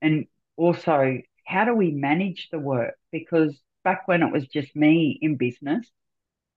and 0.00 0.26
also, 0.56 1.18
how 1.44 1.64
do 1.64 1.74
we 1.74 1.90
manage 1.90 2.48
the 2.50 2.58
work? 2.58 2.94
Because 3.10 3.54
back 3.84 4.06
when 4.06 4.22
it 4.22 4.32
was 4.32 4.46
just 4.46 4.74
me 4.74 5.18
in 5.20 5.36
business, 5.36 5.86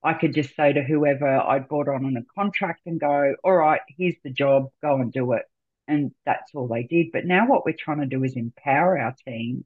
I 0.04 0.14
could 0.14 0.36
just 0.36 0.56
say 0.56 0.72
to 0.72 0.84
whoever 0.84 1.28
I'd 1.28 1.68
brought 1.68 1.90
on 1.90 2.06
in 2.06 2.16
a 2.16 2.26
contract 2.36 2.82
and 2.86 3.00
go, 3.00 3.36
all 3.44 3.56
right, 3.56 3.82
here's 3.98 4.16
the 4.24 4.30
job, 4.30 4.70
go 4.82 4.98
and 4.98 5.12
do 5.12 5.34
it. 5.34 5.44
And 5.88 6.12
that's 6.26 6.52
all 6.54 6.68
they 6.68 6.84
did. 6.84 7.08
But 7.12 7.26
now 7.26 7.48
what 7.48 7.66
we're 7.66 7.76
trying 7.78 8.02
to 8.02 8.06
do 8.06 8.24
is 8.24 8.36
empower 8.36 9.00
our 9.00 9.16
team 9.28 9.66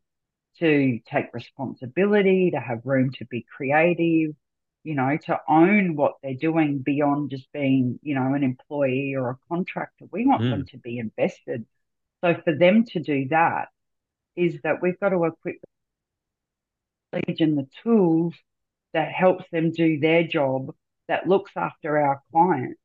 to 0.59 0.99
take 1.05 1.33
responsibility, 1.33 2.51
to 2.51 2.59
have 2.59 2.85
room 2.85 3.11
to 3.19 3.25
be 3.25 3.45
creative, 3.55 4.33
you 4.83 4.95
know, 4.95 5.17
to 5.25 5.39
own 5.47 5.95
what 5.95 6.15
they're 6.23 6.33
doing 6.35 6.79
beyond 6.79 7.31
just 7.31 7.51
being, 7.51 7.99
you 8.01 8.15
know, 8.15 8.33
an 8.33 8.43
employee 8.43 9.15
or 9.15 9.29
a 9.31 9.39
contractor. 9.49 10.05
We 10.11 10.25
want 10.25 10.43
Mm. 10.43 10.49
them 10.51 10.65
to 10.67 10.77
be 10.77 10.97
invested. 10.99 11.65
So 12.21 12.35
for 12.43 12.55
them 12.55 12.85
to 12.85 12.99
do 12.99 13.27
that 13.29 13.69
is 14.35 14.61
that 14.63 14.81
we've 14.81 14.99
got 14.99 15.09
to 15.09 15.25
equip 15.25 15.57
Legion 17.13 17.55
the 17.55 17.67
tools 17.83 18.35
that 18.93 19.11
helps 19.11 19.45
them 19.51 19.71
do 19.71 19.99
their 19.99 20.23
job 20.23 20.73
that 21.07 21.27
looks 21.27 21.51
after 21.55 21.97
our 21.97 22.21
clients 22.31 22.79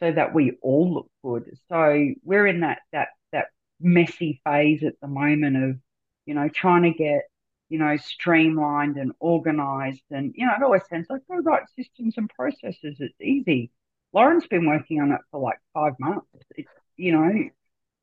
so 0.00 0.10
that 0.12 0.34
we 0.34 0.52
all 0.62 0.94
look 0.94 1.10
good. 1.22 1.58
So 1.68 2.14
we're 2.24 2.46
in 2.46 2.60
that 2.60 2.80
that 2.92 3.08
that 3.32 3.48
messy 3.80 4.40
phase 4.44 4.82
at 4.82 4.98
the 5.00 5.08
moment 5.08 5.56
of, 5.62 5.78
you 6.26 6.34
know, 6.34 6.48
trying 6.48 6.82
to 6.84 6.92
get, 6.92 7.22
you 7.70 7.78
know, 7.78 7.96
streamlined 7.96 8.96
and 8.96 9.12
organized. 9.20 10.02
And, 10.10 10.34
you 10.36 10.44
know, 10.44 10.52
it 10.54 10.62
always 10.62 10.82
sounds 10.90 11.06
like, 11.08 11.22
oh, 11.30 11.38
right, 11.38 11.62
systems 11.78 12.14
and 12.18 12.28
processes, 12.28 12.96
it's 12.98 13.20
easy. 13.20 13.70
Lauren's 14.12 14.46
been 14.46 14.66
working 14.66 15.00
on 15.00 15.12
it 15.12 15.20
for 15.30 15.40
like 15.40 15.58
five 15.72 15.94
months. 15.98 16.26
It's, 16.56 16.68
you 16.96 17.12
know, 17.12 17.30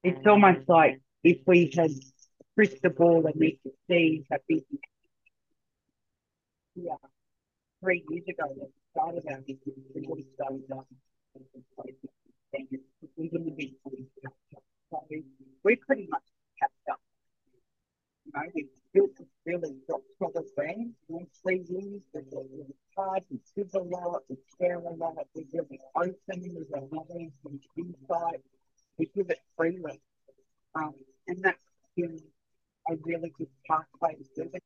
it's 0.03 0.17
mm-hmm. 0.19 0.29
almost 0.29 0.67
like 0.67 1.01
if 1.23 1.39
we 1.45 1.71
had 1.75 1.91
crystal 2.55 2.89
ball 2.89 3.25
and 3.25 3.35
we 3.37 3.59
could 3.61 3.73
see 3.87 4.25
how 4.31 4.37
busy 4.47 4.79
yeah, 6.77 6.93
three 7.81 8.03
years 8.09 8.25
ago 8.27 8.45
we 8.55 8.67
started 8.91 9.23
our 9.29 9.41
business, 9.41 9.75
we 9.95 10.05
would 10.07 10.19
have 10.19 10.27
started 10.35 10.63
our 10.71 10.85
business. 11.33 12.81
We 13.15 13.29
didn't 13.29 13.57
be 13.57 13.75
fully. 13.83 14.07
So 14.91 15.03
we 15.63 15.75
pretty 15.75 16.07
much 16.09 16.23
kept 16.59 16.73
up. 16.91 16.99
You 18.25 18.31
know, 18.35 18.41
this 19.17 19.27
really 19.45 19.75
rock 19.89 20.01
solid 20.19 20.45
brand. 20.55 20.93
You 21.07 21.15
know, 21.15 21.25
three 21.41 21.63
years, 21.69 22.01
we 22.13 22.21
were 22.31 22.43
really 22.51 22.75
hard, 22.95 23.23
we 23.29 23.39
give 23.55 23.73
a 23.75 23.83
a 25.35 25.41
really 25.53 25.79
open 25.95 26.43
our 26.73 26.87
knowledge 26.91 27.33
and 27.45 27.59
insight. 27.77 28.41
We 28.97 29.09
give 29.15 29.29
it 29.29 29.39
freely. 29.55 30.01
Um, 30.75 30.93
and 31.27 31.43
that's 31.43 31.57
been 31.95 32.19
a 32.89 32.95
really 33.03 33.31
good 33.37 33.49
pathway 33.67 34.15
it. 34.53 34.63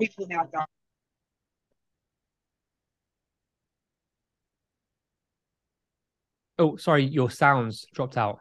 People 0.00 0.26
now 0.28 0.44
go, 0.52 0.64
oh 6.58 6.76
sorry 6.76 7.04
your 7.04 7.30
sounds 7.30 7.86
dropped 7.94 8.16
out 8.16 8.38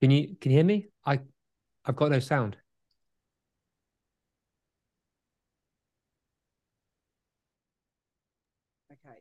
can 0.00 0.10
you 0.10 0.36
can 0.40 0.50
you 0.50 0.58
hear 0.58 0.64
me 0.64 0.86
i 1.04 1.18
i've 1.84 1.96
got 1.96 2.10
no 2.10 2.18
sound 2.18 2.56
okay. 8.92 9.16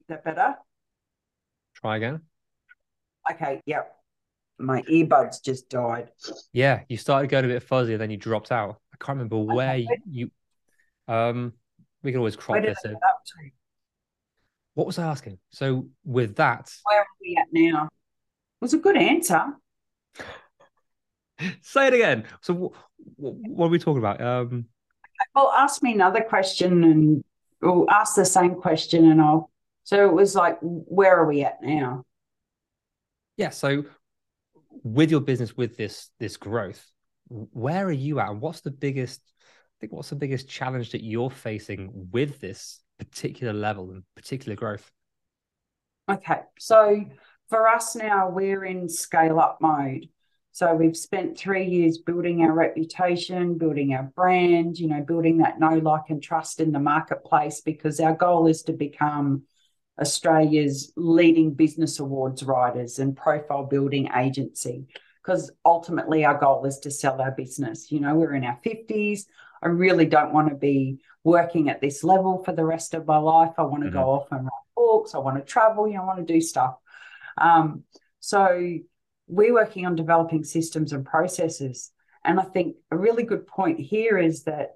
Is 0.00 0.06
that 0.08 0.24
better? 0.24 0.56
Try 1.74 1.96
again. 1.96 2.22
Okay, 3.30 3.60
yep. 3.66 3.94
My 4.58 4.82
earbuds 4.82 5.42
just 5.44 5.68
died. 5.68 6.10
Yeah, 6.52 6.80
you 6.88 6.96
started 6.96 7.30
going 7.30 7.44
a 7.44 7.48
bit 7.48 7.62
fuzzy 7.62 7.92
and 7.92 8.00
then 8.02 8.10
you 8.10 8.16
dropped 8.16 8.50
out. 8.50 8.80
I 8.92 8.96
can't 9.04 9.16
remember 9.18 9.38
where 9.38 9.74
Okay. 9.74 10.00
you, 10.10 10.30
um 11.06 11.52
we 12.02 12.10
can 12.12 12.18
always 12.18 12.36
crop 12.36 12.62
this 12.62 12.84
in. 12.84 12.96
Get 14.78 14.86
up 14.86 14.94
to? 14.94 14.98
What 14.98 14.98
was 14.98 14.98
I 14.98 15.06
asking? 15.06 15.38
So 15.50 15.88
with 16.04 16.36
that, 16.36 16.72
Where 16.84 17.00
are 17.00 17.06
we 17.20 17.36
at 17.36 17.46
now? 17.52 17.84
It 18.60 18.64
was 18.64 18.74
a 18.74 18.78
good 18.78 18.96
answer. 18.96 19.44
say 21.62 21.86
it 21.86 21.94
again. 21.94 22.24
So 22.40 22.54
wh- 22.54 22.76
wh- 23.16 23.56
what 23.56 23.66
are 23.66 23.70
we 23.70 23.78
talking 23.78 23.98
about? 23.98 24.20
Um 24.20 24.66
Well, 25.34 25.52
ask 25.56 25.82
me 25.82 25.92
another 25.92 26.20
question 26.20 26.84
and 26.84 27.24
or 27.62 27.86
ask 27.90 28.14
the 28.14 28.24
same 28.24 28.54
question 28.54 29.10
and 29.10 29.20
I'll 29.20 29.50
so 29.84 30.08
it 30.08 30.12
was 30.12 30.34
like 30.34 30.58
where 30.60 31.16
are 31.16 31.26
we 31.26 31.42
at 31.42 31.62
now? 31.62 32.04
yeah, 33.36 33.50
so 33.50 33.84
with 34.82 35.10
your 35.10 35.20
business 35.20 35.56
with 35.56 35.76
this 35.76 36.10
this 36.18 36.36
growth, 36.36 36.84
where 37.28 37.86
are 37.86 37.92
you 37.92 38.20
at 38.20 38.30
and 38.30 38.40
what's 38.40 38.60
the 38.60 38.70
biggest 38.70 39.20
I 39.26 39.80
think 39.80 39.92
what's 39.92 40.10
the 40.10 40.16
biggest 40.16 40.48
challenge 40.48 40.90
that 40.92 41.04
you're 41.04 41.30
facing 41.30 42.10
with 42.10 42.40
this 42.40 42.80
particular 42.98 43.52
level 43.52 43.90
and 43.90 44.02
particular 44.16 44.56
growth? 44.56 44.90
Okay, 46.10 46.40
so 46.58 47.04
for 47.48 47.68
us 47.68 47.94
now, 47.94 48.30
we're 48.30 48.64
in 48.64 48.88
scale 48.88 49.38
up 49.38 49.58
mode. 49.60 50.08
So 50.52 50.74
we've 50.74 50.96
spent 50.96 51.38
three 51.38 51.66
years 51.66 51.98
building 51.98 52.42
our 52.42 52.52
reputation, 52.52 53.58
building 53.58 53.94
our 53.94 54.02
brand, 54.02 54.78
you 54.78 54.88
know, 54.88 55.02
building 55.02 55.38
that 55.38 55.60
know, 55.60 55.74
like, 55.78 56.08
and 56.08 56.22
trust 56.22 56.60
in 56.60 56.72
the 56.72 56.80
marketplace 56.80 57.60
because 57.60 58.00
our 58.00 58.14
goal 58.14 58.48
is 58.48 58.62
to 58.64 58.72
become 58.72 59.44
Australia's 60.00 60.92
leading 60.96 61.54
business 61.54 62.00
awards 62.00 62.42
writers 62.42 62.98
and 62.98 63.16
profile 63.16 63.66
building 63.66 64.08
agency. 64.16 64.86
Because 65.22 65.50
ultimately, 65.64 66.24
our 66.24 66.38
goal 66.38 66.64
is 66.64 66.78
to 66.80 66.90
sell 66.90 67.20
our 67.20 67.32
business. 67.32 67.92
You 67.92 68.00
know, 68.00 68.14
we're 68.14 68.34
in 68.34 68.44
our 68.44 68.58
50s. 68.64 69.26
I 69.62 69.68
really 69.68 70.06
don't 70.06 70.32
want 70.32 70.48
to 70.48 70.54
be 70.54 71.00
working 71.28 71.68
at 71.68 71.80
this 71.80 72.02
level 72.02 72.42
for 72.44 72.52
the 72.52 72.64
rest 72.64 72.94
of 72.94 73.06
my 73.06 73.18
life. 73.18 73.52
I 73.58 73.62
want 73.62 73.84
to 73.84 73.90
Mhm. 73.90 73.94
go 73.94 74.10
off 74.10 74.32
and 74.32 74.44
write 74.44 74.74
books. 74.76 75.14
I 75.14 75.18
want 75.18 75.36
to 75.36 75.44
travel. 75.44 75.86
You 75.86 75.94
know, 75.94 76.02
I 76.02 76.06
want 76.06 76.26
to 76.26 76.32
do 76.32 76.40
stuff. 76.40 76.76
Um, 77.36 77.84
so 78.20 78.78
we're 79.28 79.52
working 79.52 79.86
on 79.86 79.94
developing 79.94 80.44
systems 80.44 80.92
and 80.92 81.04
processes. 81.04 81.92
And 82.24 82.40
I 82.40 82.44
think 82.44 82.76
a 82.90 82.96
really 82.96 83.22
good 83.22 83.46
point 83.46 83.78
here 83.78 84.18
is 84.18 84.44
that, 84.44 84.72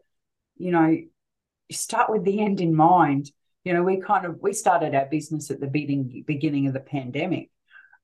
you 0.57 0.71
know, 0.71 0.87
you 0.89 1.77
start 1.77 2.11
with 2.11 2.25
the 2.25 2.41
end 2.41 2.61
in 2.61 2.75
mind. 2.75 3.31
You 3.65 3.73
know, 3.75 3.83
we 3.83 4.01
kind 4.01 4.27
of 4.27 4.41
we 4.41 4.53
started 4.53 4.95
our 4.95 5.07
business 5.07 5.51
at 5.51 5.61
the 5.61 5.67
beginning 5.67 6.25
beginning 6.27 6.67
of 6.67 6.75
the 6.75 6.81
pandemic, 6.81 7.51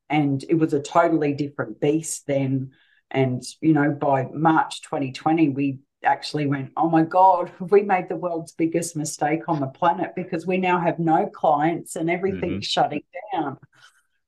and 0.09 0.45
it 0.49 0.55
was 0.55 0.73
a 0.73 0.81
totally 0.81 1.35
different 1.35 1.81
beast 1.81 2.27
then. 2.27 2.71
And 3.11 3.43
you 3.61 3.73
know, 3.73 3.91
by 3.93 4.29
March 4.33 4.83
2020, 4.83 5.49
we 5.51 5.79
actually 6.05 6.47
went, 6.47 6.73
oh 6.77 6.89
my 6.89 7.03
God, 7.03 7.51
have 7.59 7.71
we 7.73 7.83
made 7.83 8.09
the 8.09 8.17
world's 8.17 8.53
biggest 8.53 8.97
mistake 8.97 9.49
on 9.49 9.61
the 9.61 9.67
planet 9.67 10.13
because 10.15 10.47
we 10.47 10.59
now 10.59 10.81
have 10.81 10.99
no 10.99 11.27
clients 11.27 11.97
and 11.97 12.11
everything's 12.11 12.67
shutting 12.67 13.03
down. 13.33 13.59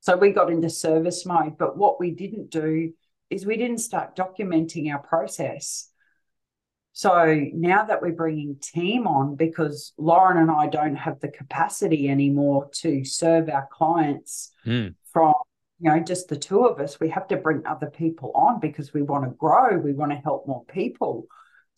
So 0.00 0.16
we 0.16 0.30
got 0.30 0.50
into 0.50 0.70
service 0.70 1.26
mode. 1.26 1.58
But 1.58 1.76
what 1.76 2.00
we 2.00 2.10
didn't 2.10 2.50
do 2.50 2.92
is 3.28 3.46
we 3.46 3.56
didn't 3.56 3.78
start 3.78 4.16
documenting 4.16 4.92
our 4.92 4.98
process. 4.98 5.90
So 6.92 7.46
now 7.54 7.84
that 7.84 8.02
we're 8.02 8.12
bringing 8.12 8.56
team 8.60 9.06
on, 9.06 9.36
because 9.36 9.92
Lauren 9.96 10.38
and 10.38 10.50
I 10.50 10.66
don't 10.66 10.96
have 10.96 11.20
the 11.20 11.28
capacity 11.28 12.08
anymore 12.08 12.68
to 12.76 13.04
serve 13.04 13.48
our 13.48 13.68
clients 13.70 14.52
Mm. 14.66 14.94
from 15.12 15.32
you 15.78 15.90
know 15.90 16.00
just 16.00 16.28
the 16.28 16.36
two 16.36 16.66
of 16.66 16.80
us, 16.80 17.00
we 17.00 17.08
have 17.08 17.28
to 17.28 17.36
bring 17.36 17.64
other 17.64 17.88
people 17.88 18.32
on 18.34 18.60
because 18.60 18.92
we 18.92 19.02
want 19.02 19.24
to 19.24 19.30
grow, 19.30 19.78
we 19.78 19.92
want 19.92 20.10
to 20.12 20.18
help 20.18 20.46
more 20.46 20.64
people. 20.64 21.26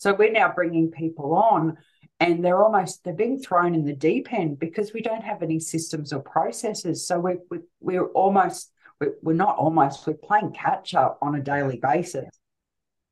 So 0.02 0.12
we're 0.12 0.32
now 0.32 0.52
bringing 0.52 0.90
people 0.90 1.32
on, 1.32 1.78
and 2.18 2.44
they're 2.44 2.60
almost 2.60 3.04
they're 3.04 3.14
being 3.14 3.38
thrown 3.38 3.72
in 3.72 3.84
the 3.84 3.94
deep 3.94 4.32
end 4.32 4.58
because 4.58 4.92
we 4.92 5.00
don't 5.00 5.22
have 5.22 5.44
any 5.44 5.60
systems 5.60 6.12
or 6.12 6.18
processes. 6.18 7.06
So 7.06 7.20
we're 7.20 7.38
we're, 7.48 7.62
we're 7.78 8.06
almost 8.06 8.72
we're, 9.00 9.14
we're 9.22 9.34
not 9.34 9.58
almost 9.58 10.04
we're 10.04 10.14
playing 10.14 10.54
catch 10.54 10.96
up 10.96 11.20
on 11.22 11.36
a 11.36 11.40
daily 11.40 11.76
basis. 11.76 12.28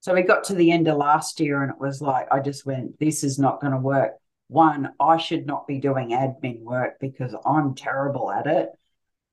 So 0.01 0.15
we 0.15 0.23
got 0.23 0.43
to 0.45 0.55
the 0.55 0.73
end 0.73 0.89
of 0.89 0.97
last 0.97 1.39
year 1.39 1.63
and 1.63 1.71
it 1.71 1.79
was 1.79 2.03
like, 2.03 2.27
I 2.33 2.41
just 2.41 2.67
went, 2.67 2.99
this 2.99 3.23
is 3.23 3.39
not 3.39 3.61
going 3.61 3.75
to 3.75 3.79
work. 3.79 4.15
One, 4.49 4.93
I 4.99 5.19
should 5.19 5.47
not 5.47 5.69
be 5.69 5.79
doing 5.79 6.09
admin 6.09 6.63
work 6.63 6.95
because 7.01 7.37
I'm 7.47 7.77
terrible 7.77 8.33
at 8.33 8.49
it. 8.49 8.71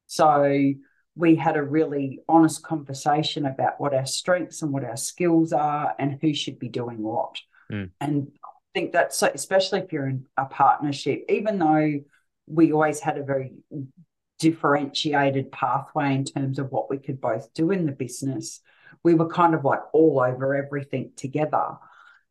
So 0.06 0.74
we 1.18 1.36
had 1.36 1.58
a 1.58 1.64
really 1.64 2.20
honest 2.30 2.64
conversation 2.64 3.46
about 3.48 3.80
what 3.82 3.94
our 3.94 4.06
strengths 4.06 4.62
and 4.62 4.72
what 4.72 4.84
our 4.84 4.98
skills 4.98 5.52
are 5.52 5.96
and 5.98 6.20
who 6.22 6.34
should 6.34 6.60
be 6.60 6.70
doing 6.70 7.02
what. 7.02 7.36
Mm. 7.72 7.90
And 8.00 8.32
I 8.46 8.50
think 8.74 8.94
that's 8.94 9.18
so, 9.18 9.32
especially 9.34 9.80
if 9.80 9.92
you're 9.92 10.08
in 10.08 10.28
a 10.38 10.46
partnership, 10.46 11.26
even 11.28 11.58
though 11.58 12.02
we 12.46 12.72
always 12.72 13.00
had 13.00 13.18
a 13.18 13.24
very 13.24 13.54
differentiated 14.40 15.52
pathway 15.52 16.14
in 16.14 16.24
terms 16.24 16.60
of 16.60 16.72
what 16.72 16.90
we 16.90 16.98
could 16.98 17.20
both 17.20 17.52
do 17.54 17.72
in 17.72 17.88
the 17.88 17.92
business, 17.92 18.62
we 19.04 19.16
were 19.16 19.28
kind 19.28 19.56
of 19.56 19.66
like 19.66 19.82
all 19.94 20.20
over 20.20 20.56
everything 20.56 21.12
together. 21.16 21.78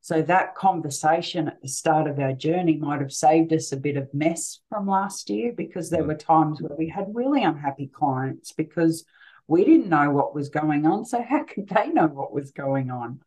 So 0.07 0.23
that 0.23 0.55
conversation 0.55 1.49
at 1.49 1.61
the 1.61 1.67
start 1.67 2.07
of 2.07 2.21
our 2.21 2.33
journey 2.33 2.77
might 2.77 3.01
have 3.01 3.13
saved 3.13 3.53
us 3.53 3.73
a 3.73 3.77
bit 3.77 3.97
of 3.97 4.15
mess 4.15 4.61
from 4.69 4.87
last 4.87 5.29
year 5.29 5.53
because 5.53 5.91
there 5.91 6.05
Mm. 6.05 6.07
were 6.07 6.15
times 6.15 6.63
where 6.63 6.77
we 6.79 6.89
had 6.89 7.13
really 7.13 7.43
unhappy 7.43 7.89
clients 7.89 8.53
because 8.53 9.05
we 9.49 9.65
didn't 9.65 9.89
know 9.89 10.13
what 10.13 10.33
was 10.33 10.49
going 10.49 10.87
on. 10.87 11.05
So 11.07 11.21
how 11.23 11.43
could 11.43 11.69
they 11.69 11.89
know 11.89 12.07
what 12.07 12.33
was 12.33 12.53
going 12.53 12.89
on? 12.89 13.19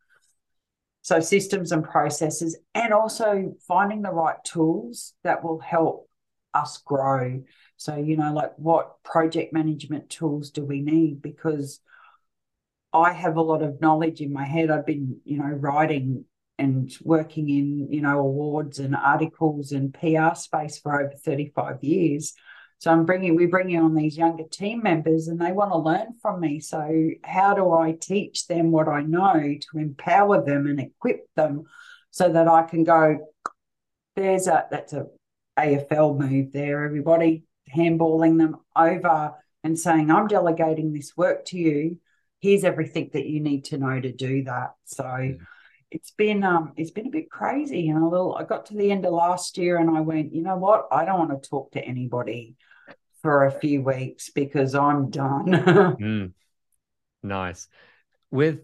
So 1.02 1.20
systems 1.20 1.70
and 1.70 1.84
processes, 1.84 2.56
and 2.74 2.94
also 2.94 3.54
finding 3.68 4.00
the 4.00 4.10
right 4.10 4.42
tools 4.42 5.12
that 5.22 5.44
will 5.44 5.58
help 5.58 6.08
us 6.54 6.78
grow. 6.78 7.42
So, 7.76 7.96
you 7.96 8.16
know, 8.16 8.32
like 8.32 8.54
what 8.56 9.02
project 9.02 9.52
management 9.52 10.08
tools 10.08 10.48
do 10.48 10.64
we 10.64 10.80
need? 10.80 11.20
Because 11.20 11.80
I 12.90 13.12
have 13.12 13.36
a 13.36 13.42
lot 13.42 13.60
of 13.62 13.82
knowledge 13.82 14.22
in 14.22 14.32
my 14.32 14.46
head. 14.46 14.70
I've 14.70 14.86
been, 14.86 15.20
you 15.26 15.36
know, 15.36 15.44
writing 15.44 16.24
and 16.60 16.94
working 17.02 17.48
in, 17.48 17.90
you 17.90 18.02
know, 18.02 18.18
awards 18.18 18.78
and 18.78 18.94
articles 18.94 19.72
and 19.72 19.94
PR 19.94 20.34
space 20.34 20.78
for 20.78 21.00
over 21.00 21.14
35 21.16 21.82
years. 21.82 22.34
So 22.78 22.90
I'm 22.90 23.06
bringing, 23.06 23.34
we're 23.34 23.48
bringing 23.48 23.80
on 23.80 23.94
these 23.94 24.16
younger 24.16 24.44
team 24.44 24.82
members 24.82 25.28
and 25.28 25.40
they 25.40 25.52
want 25.52 25.72
to 25.72 25.78
learn 25.78 26.14
from 26.20 26.40
me. 26.40 26.60
So 26.60 27.10
how 27.24 27.54
do 27.54 27.72
I 27.72 27.92
teach 27.92 28.46
them 28.46 28.70
what 28.70 28.88
I 28.88 29.02
know 29.02 29.32
to 29.32 29.78
empower 29.78 30.44
them 30.44 30.66
and 30.66 30.80
equip 30.80 31.26
them 31.34 31.64
so 32.10 32.30
that 32.30 32.46
I 32.46 32.62
can 32.62 32.84
go, 32.84 33.32
there's 34.14 34.46
a, 34.46 34.66
that's 34.70 34.92
a 34.92 35.06
AFL 35.58 36.18
move 36.18 36.52
there, 36.52 36.84
everybody 36.84 37.44
handballing 37.74 38.38
them 38.38 38.56
over 38.76 39.32
and 39.64 39.78
saying, 39.78 40.10
I'm 40.10 40.26
delegating 40.26 40.92
this 40.92 41.16
work 41.16 41.46
to 41.46 41.58
you. 41.58 41.98
Here's 42.40 42.64
everything 42.64 43.10
that 43.12 43.26
you 43.26 43.40
need 43.40 43.66
to 43.66 43.78
know 43.78 44.00
to 44.00 44.12
do 44.12 44.44
that. 44.44 44.74
So 44.84 45.04
Mm. 45.04 45.46
It's 45.90 46.12
been 46.12 46.44
um 46.44 46.72
it's 46.76 46.90
been 46.90 47.06
a 47.06 47.10
bit 47.10 47.30
crazy 47.30 47.88
and 47.88 48.02
a 48.02 48.06
little 48.06 48.34
I 48.34 48.44
got 48.44 48.66
to 48.66 48.74
the 48.74 48.90
end 48.90 49.04
of 49.06 49.12
last 49.12 49.58
year 49.58 49.78
and 49.78 49.96
I 49.96 50.00
went, 50.00 50.34
you 50.34 50.42
know 50.42 50.56
what? 50.56 50.88
I 50.90 51.04
don't 51.04 51.18
want 51.18 51.42
to 51.42 51.48
talk 51.48 51.72
to 51.72 51.80
anybody 51.84 52.56
for 53.22 53.44
a 53.44 53.50
few 53.50 53.82
weeks 53.82 54.30
because 54.30 54.74
I'm 54.74 55.10
done. 55.10 55.46
Mm. 56.00 56.32
Nice. 57.22 57.68
With 58.30 58.60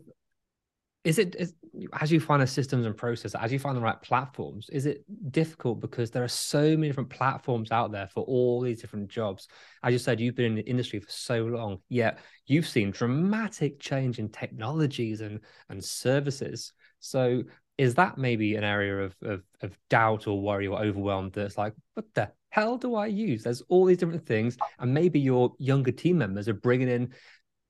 is 1.05 1.19
it 1.19 1.37
is, 1.37 1.55
as 2.01 2.11
you 2.11 2.19
find 2.19 2.43
the 2.43 2.47
systems 2.47 2.85
and 2.85 2.97
process, 2.97 3.35
as 3.35 3.53
you 3.53 3.61
find 3.61 3.77
the 3.77 3.81
right 3.81 4.01
platforms, 4.03 4.69
is 4.71 4.87
it 4.87 5.05
difficult 5.31 5.81
because 5.81 6.11
there 6.11 6.25
are 6.25 6.29
so 6.29 6.63
many 6.63 6.89
different 6.89 7.11
platforms 7.11 7.71
out 7.71 7.93
there 7.93 8.09
for 8.09 8.25
all 8.25 8.61
these 8.61 8.81
different 8.81 9.09
jobs? 9.09 9.47
As 9.85 9.93
you 9.93 9.99
said, 9.99 10.19
you've 10.19 10.35
been 10.35 10.47
in 10.47 10.55
the 10.57 10.69
industry 10.69 10.99
for 10.99 11.11
so 11.11 11.45
long, 11.45 11.79
yet 11.89 12.19
you've 12.47 12.67
seen 12.67 12.91
dramatic 12.91 13.79
change 13.79 14.19
in 14.19 14.31
technologies 14.31 15.21
and 15.21 15.41
and 15.69 15.85
services. 15.85 16.73
So 17.01 17.45
is 17.79 17.95
that 17.97 18.17
maybe 18.19 18.57
an 18.57 18.65
area 18.65 19.05
of 19.05 19.15
of, 19.23 19.43
of 19.61 19.79
doubt 19.91 20.27
or 20.27 20.41
worry 20.41 20.67
or 20.67 20.79
overwhelmed 20.79 21.33
that's 21.33 21.59
like, 21.59 21.75
what 21.95 22.07
the 22.15 22.31
hell 22.51 22.79
do 22.79 22.95
I 22.95 23.07
use? 23.07 23.43
There's 23.43 23.63
all 23.69 23.85
these 23.85 23.99
different 23.99 24.27
things, 24.27 24.57
and 24.79 24.95
maybe 24.95 25.21
your 25.21 25.55
younger 25.59 25.93
team 25.93 26.19
members 26.19 26.49
are 26.49 26.55
bringing 26.55 26.89
in 26.89 27.13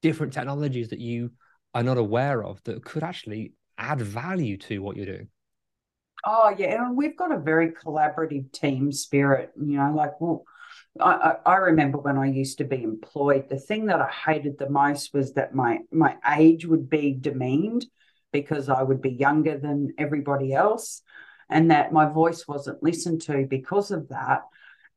different 0.03 0.33
technologies 0.33 0.91
that 0.91 1.01
you 1.01 1.33
are 1.75 1.83
not 1.83 1.99
aware 1.99 2.45
of 2.45 2.62
that 2.65 2.85
could 2.85 3.03
actually 3.03 3.53
add 3.79 4.01
value 4.01 4.57
to 4.57 4.81
what 4.81 4.97
you're 4.97 5.07
doing. 5.07 5.29
Oh 6.25 6.55
yeah, 6.57 6.85
and 6.85 6.97
we've 6.97 7.17
got 7.17 7.33
a 7.33 7.39
very 7.39 7.73
collaborative 7.73 8.51
team 8.53 8.93
spirit. 8.93 9.53
You 9.61 9.79
know, 9.79 9.93
like 9.95 10.21
well, 10.21 10.45
I, 11.01 11.37
I 11.45 11.57
remember 11.57 11.99
when 11.99 12.17
I 12.17 12.27
used 12.27 12.59
to 12.59 12.65
be 12.65 12.83
employed. 12.83 13.49
The 13.49 13.59
thing 13.59 13.87
that 13.87 14.01
I 14.01 14.11
hated 14.11 14.59
the 14.59 14.71
most 14.71 15.12
was 15.12 15.35
that 15.35 15.55
my 15.55 15.81
my 15.91 16.17
age 16.37 16.67
would 16.67 16.89
be 16.89 17.12
demeaned 17.12 17.87
because 18.40 18.68
I 18.68 18.83
would 18.83 19.01
be 19.01 19.12
younger 19.12 19.57
than 19.59 19.94
everybody 19.99 20.53
else, 20.53 21.03
and 21.49 21.70
that 21.70 21.92
my 21.92 22.07
voice 22.07 22.46
wasn't 22.46 22.83
listened 22.83 23.22
to 23.22 23.46
because 23.49 23.90
of 23.90 24.09
that. 24.09 24.42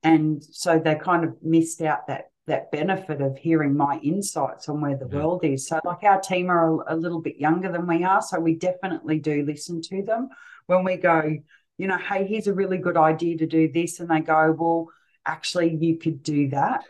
and 0.02 0.44
so 0.44 0.80
they 0.80 0.96
kind 0.96 1.24
of 1.26 1.32
missed 1.42 1.82
out 1.82 2.08
that 2.08 2.30
that 2.50 2.72
benefit 2.72 3.22
of 3.22 3.38
hearing 3.38 3.76
my 3.78 4.00
insights 4.04 4.68
on 4.68 4.82
where 4.82 4.98
the 4.98 5.08
yeah. 5.10 5.18
world 5.18 5.44
is. 5.44 5.68
So, 5.68 5.80
like 5.86 6.04
our 6.04 6.20
team 6.20 6.50
are 6.50 6.82
a, 6.82 6.96
a, 6.96 6.98
little 6.98 7.22
bit 7.22 7.38
younger 7.38 7.72
than 7.72 7.88
we 7.88 8.04
are, 8.04 8.22
so 8.22 8.40
we 8.40 8.56
definitely 8.56 9.20
do 9.20 9.44
listen 9.44 9.82
to 9.84 10.02
them 10.04 10.30
when 10.68 10.84
we 10.84 10.98
go. 10.98 11.38
You 11.78 11.88
know, 11.88 11.98
hey, 11.98 12.26
here's 12.26 12.48
a 12.48 12.54
really 12.54 12.78
good 12.78 12.98
idea 12.98 13.38
to 13.38 13.48
do 13.48 13.72
this, 13.72 14.00
and 14.00 14.10
they 14.10 14.20
go, 14.20 14.52
well, 14.60 14.88
actually, 15.26 15.78
you 15.80 15.98
could 15.98 16.24
do 16.24 16.50
that. 16.50 16.84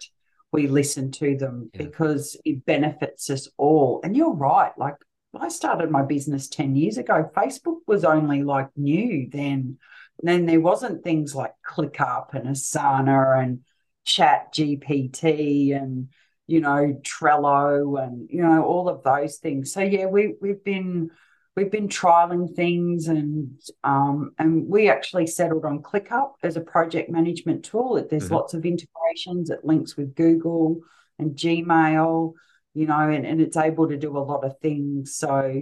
We 0.52 0.68
listen 0.68 1.12
to 1.12 1.38
them 1.38 1.70
yeah. 1.74 1.84
because 1.84 2.36
it 2.44 2.66
benefits 2.66 3.30
us 3.30 3.48
all. 3.58 4.02
And 4.04 4.18
you're 4.18 4.34
right. 4.34 4.72
Like 4.78 4.96
I 5.38 5.50
started 5.50 5.92
my 5.92 6.04
business 6.04 6.48
10 6.48 6.76
years 6.76 6.98
ago. 6.98 7.30
Facebook 7.36 7.80
was 7.88 8.04
only 8.04 8.44
like 8.44 8.70
new 8.76 9.30
then. 9.30 9.78
And 10.20 10.28
then 10.28 10.46
there 10.46 10.60
wasn't 10.60 11.04
things 11.04 11.36
like 11.36 11.54
ClickUp 11.68 12.34
and 12.34 12.48
Asana 12.48 13.42
and 13.42 13.60
Chat 14.06 14.54
GPT 14.54 15.76
and 15.80 16.10
you 16.48 16.62
know 16.62 17.00
Trello 17.04 18.04
and 18.04 18.28
you 18.30 18.42
know 18.42 18.64
all 18.64 18.90
of 18.90 19.04
those 19.04 19.38
things. 19.38 19.72
So 19.72 19.82
yeah, 19.82 20.08
we 20.08 20.34
we've 20.42 20.64
been 20.64 21.12
we've 21.56 21.72
been 21.72 21.90
trialing 21.90 22.56
things 22.56 23.08
and 23.08 23.60
um, 23.84 24.32
and 24.40 24.68
we 24.68 24.90
actually 24.90 25.28
settled 25.28 25.64
on 25.64 25.84
ClickUp 25.84 26.32
as 26.42 26.58
a 26.58 26.62
project 26.62 27.10
management 27.10 27.66
tool. 27.66 28.04
There's 28.10 28.26
mm-hmm. 28.26 28.34
lots 28.34 28.54
of 28.54 28.66
integrations. 28.66 29.50
It 29.52 29.64
links 29.64 29.96
with 29.96 30.16
Google 30.16 30.80
and 31.20 31.36
Gmail, 31.36 32.34
you 32.80 32.86
know, 32.88 33.10
and, 33.10 33.26
and 33.26 33.42
it's 33.42 33.58
able 33.58 33.88
to 33.90 33.98
do 33.98 34.18
a 34.18 34.28
lot 34.32 34.46
of 34.46 34.58
things. 34.60 35.16
So 35.16 35.62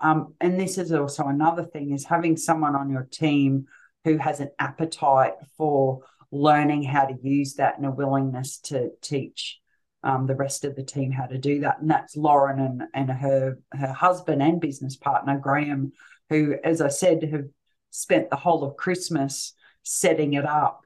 um, 0.00 0.34
and 0.40 0.58
this 0.60 0.78
is 0.78 0.92
also 0.92 1.26
another 1.26 1.64
thing 1.64 1.92
is 1.92 2.04
having 2.04 2.36
someone 2.36 2.74
on 2.74 2.90
your 2.90 3.08
team 3.10 3.66
who 4.04 4.18
has 4.18 4.40
an 4.40 4.50
appetite 4.58 5.34
for 5.56 6.00
learning 6.30 6.82
how 6.82 7.06
to 7.06 7.16
use 7.22 7.54
that 7.54 7.76
and 7.76 7.86
a 7.86 7.90
willingness 7.90 8.58
to 8.58 8.90
teach 9.00 9.58
um, 10.02 10.26
the 10.26 10.34
rest 10.34 10.64
of 10.64 10.76
the 10.76 10.82
team 10.82 11.10
how 11.10 11.26
to 11.26 11.38
do 11.38 11.60
that. 11.60 11.80
And 11.80 11.90
that's 11.90 12.16
Lauren 12.16 12.60
and, 12.60 12.82
and 12.94 13.10
her 13.10 13.58
her 13.72 13.92
husband 13.92 14.42
and 14.42 14.60
business 14.60 14.96
partner 14.96 15.38
Graham, 15.38 15.92
who, 16.30 16.56
as 16.62 16.80
I 16.80 16.88
said, 16.88 17.22
have 17.24 17.46
spent 17.90 18.30
the 18.30 18.36
whole 18.36 18.64
of 18.64 18.76
Christmas 18.76 19.54
setting 19.82 20.34
it 20.34 20.44
up, 20.44 20.85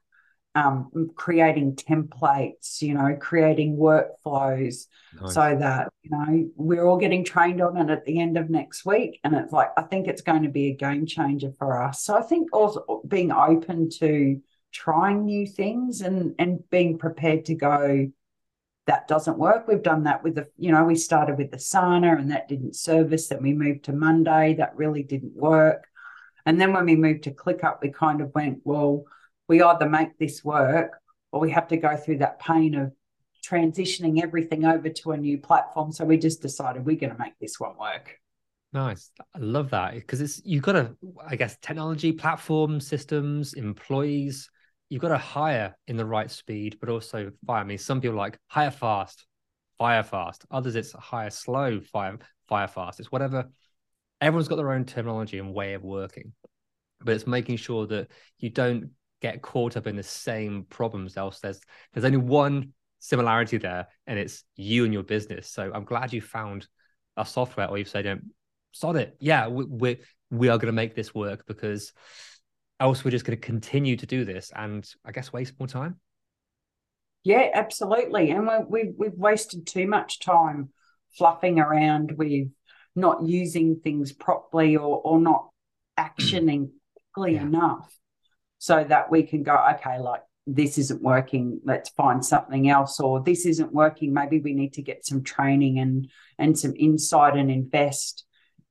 um, 0.54 1.10
creating 1.14 1.76
templates, 1.76 2.82
you 2.82 2.94
know, 2.94 3.16
creating 3.20 3.76
workflows, 3.76 4.86
nice. 5.20 5.34
so 5.34 5.56
that 5.58 5.92
you 6.02 6.10
know 6.10 6.50
we're 6.56 6.84
all 6.84 6.98
getting 6.98 7.24
trained 7.24 7.60
on 7.60 7.76
it 7.76 7.90
at 7.90 8.04
the 8.04 8.20
end 8.20 8.36
of 8.36 8.50
next 8.50 8.84
week. 8.84 9.20
And 9.22 9.34
it's 9.34 9.52
like 9.52 9.70
I 9.76 9.82
think 9.82 10.08
it's 10.08 10.22
going 10.22 10.42
to 10.42 10.48
be 10.48 10.68
a 10.68 10.74
game 10.74 11.06
changer 11.06 11.52
for 11.58 11.80
us. 11.82 12.02
So 12.02 12.16
I 12.16 12.22
think 12.22 12.48
also 12.52 13.02
being 13.06 13.32
open 13.32 13.90
to 14.00 14.40
trying 14.72 15.24
new 15.24 15.46
things 15.46 16.00
and 16.00 16.34
and 16.38 16.68
being 16.70 16.98
prepared 16.98 17.44
to 17.46 17.54
go 17.54 18.10
that 18.86 19.08
doesn't 19.08 19.38
work 19.38 19.66
we've 19.66 19.82
done 19.82 20.04
that 20.04 20.22
with 20.22 20.36
the 20.36 20.46
you 20.56 20.70
know 20.70 20.84
we 20.84 20.94
started 20.94 21.36
with 21.36 21.50
the 21.50 21.56
Asana 21.56 22.18
and 22.18 22.30
that 22.30 22.48
didn't 22.48 22.76
service 22.76 23.28
then 23.28 23.42
we 23.42 23.52
moved 23.52 23.84
to 23.84 23.92
monday 23.92 24.54
that 24.54 24.76
really 24.76 25.02
didn't 25.02 25.34
work 25.34 25.88
and 26.46 26.60
then 26.60 26.72
when 26.72 26.84
we 26.84 26.96
moved 26.96 27.24
to 27.24 27.32
clickup 27.32 27.78
we 27.82 27.90
kind 27.90 28.20
of 28.20 28.34
went 28.34 28.60
well 28.64 29.04
we 29.50 29.62
either 29.62 29.88
make 29.88 30.16
this 30.18 30.42
work 30.42 30.92
or 31.32 31.40
we 31.40 31.50
have 31.50 31.68
to 31.68 31.76
go 31.76 31.96
through 31.96 32.18
that 32.18 32.38
pain 32.38 32.74
of 32.74 32.92
transitioning 33.44 34.22
everything 34.22 34.64
over 34.64 34.88
to 34.88 35.12
a 35.12 35.16
new 35.16 35.36
platform 35.36 35.92
so 35.92 36.04
we 36.04 36.16
just 36.16 36.40
decided 36.40 36.86
we're 36.86 36.96
going 36.96 37.12
to 37.12 37.18
make 37.18 37.38
this 37.40 37.60
one 37.60 37.76
work 37.78 38.16
Nice. 38.72 39.10
I 39.34 39.40
love 39.40 39.70
that 39.70 39.94
because 39.94 40.20
it's 40.20 40.40
you've 40.44 40.62
got 40.62 40.74
to, 40.74 40.96
I 41.26 41.34
guess, 41.34 41.56
technology, 41.60 42.12
platform, 42.12 42.78
systems, 42.78 43.54
employees 43.54 44.48
you've 44.90 45.00
got 45.00 45.08
to 45.08 45.18
hire 45.18 45.74
in 45.86 45.96
the 45.96 46.04
right 46.04 46.30
speed, 46.30 46.76
but 46.80 46.90
also 46.90 47.30
fire. 47.46 47.62
I 47.62 47.64
mean, 47.64 47.78
some 47.78 48.00
people 48.00 48.16
like 48.16 48.38
hire 48.48 48.72
fast, 48.72 49.24
fire 49.78 50.02
fast. 50.02 50.44
Others 50.50 50.74
it's 50.74 50.92
hire 50.92 51.30
slow, 51.30 51.80
fire 51.80 52.18
fire 52.48 52.68
fast. 52.68 53.00
It's 53.00 53.10
whatever. 53.10 53.48
Everyone's 54.20 54.48
got 54.48 54.56
their 54.56 54.72
own 54.72 54.84
terminology 54.84 55.38
and 55.38 55.54
way 55.54 55.74
of 55.74 55.82
working, 55.82 56.34
but 57.02 57.14
it's 57.14 57.26
making 57.26 57.56
sure 57.56 57.86
that 57.86 58.10
you 58.38 58.50
don't 58.50 58.90
get 59.20 59.42
caught 59.42 59.76
up 59.76 59.87
in 59.87 59.96
the 59.96 60.02
same 60.02 60.64
problems. 60.64 61.16
Else, 61.16 61.40
there's 61.40 61.61
there's 61.92 62.04
only 62.04 62.18
one 62.18 62.72
similarity 62.98 63.59
there, 63.59 63.88
and 64.06 64.18
it's 64.18 64.44
you 64.56 64.85
and 64.85 64.92
your 64.92 65.02
business. 65.02 65.50
So 65.50 65.70
I'm 65.74 65.85
glad 65.85 66.12
you 66.12 66.20
found 66.20 66.66
a 67.16 67.24
software, 67.24 67.68
or 67.68 67.78
you've 67.78 67.88
said, 67.88 68.04
you 68.04 68.14
know, 68.14 68.20
sod 68.72 68.96
it. 68.96 69.16
Yeah, 69.20 69.48
we 69.48 69.64
we, 69.64 69.96
we 70.30 70.48
are 70.48 70.59
going 70.59 70.66
to 70.66 70.72
make 70.72 70.94
this 70.94 71.14
work 71.14 71.44
because 71.46 71.92
else 72.78 73.04
we're 73.04 73.11
just 73.11 73.26
going 73.26 73.38
to 73.38 73.46
continue 73.46 73.94
to 73.94 74.06
do 74.06 74.24
this 74.24 74.50
and 74.56 74.88
I 75.04 75.12
guess 75.12 75.33
waste 75.33 75.54
more 75.61 75.68
time. 75.68 76.00
Yeah, 77.22 77.50
absolutely. 77.52 78.30
And 78.30 78.48
we, 78.68 78.80
have 78.80 78.94
we've 78.96 79.12
wasted 79.12 79.66
too 79.66 79.87
much 79.87 80.20
time 80.20 80.70
fluffing 81.18 81.59
around 81.59 82.12
with 82.16 82.48
not 82.96 83.22
using 83.22 83.80
things 83.80 84.12
properly 84.12 84.76
or, 84.76 85.00
or 85.02 85.20
not 85.20 85.50
actioning 85.98 86.70
quickly 87.14 87.35
yeah. 87.35 87.42
enough 87.42 87.99
so 88.61 88.85
that 88.85 89.11
we 89.11 89.23
can 89.23 89.42
go, 89.42 89.57
okay, 89.75 89.99
like 89.99 90.20
this 90.46 90.77
isn't 90.77 91.03
working, 91.03 91.61
let's 91.64 91.88
find 91.88 92.23
something 92.23 92.68
else, 92.68 93.01
or 93.01 93.23
this 93.23 93.46
isn't 93.46 93.73
working, 93.73 94.12
maybe 94.12 94.38
we 94.38 94.53
need 94.53 94.75
to 94.75 94.83
get 94.83 95.07
some 95.07 95.25
training 95.25 95.79
and 95.79 96.11
and 96.38 96.59
some 96.59 96.75
insight 96.77 97.37
and 97.37 97.51
invest 97.51 98.25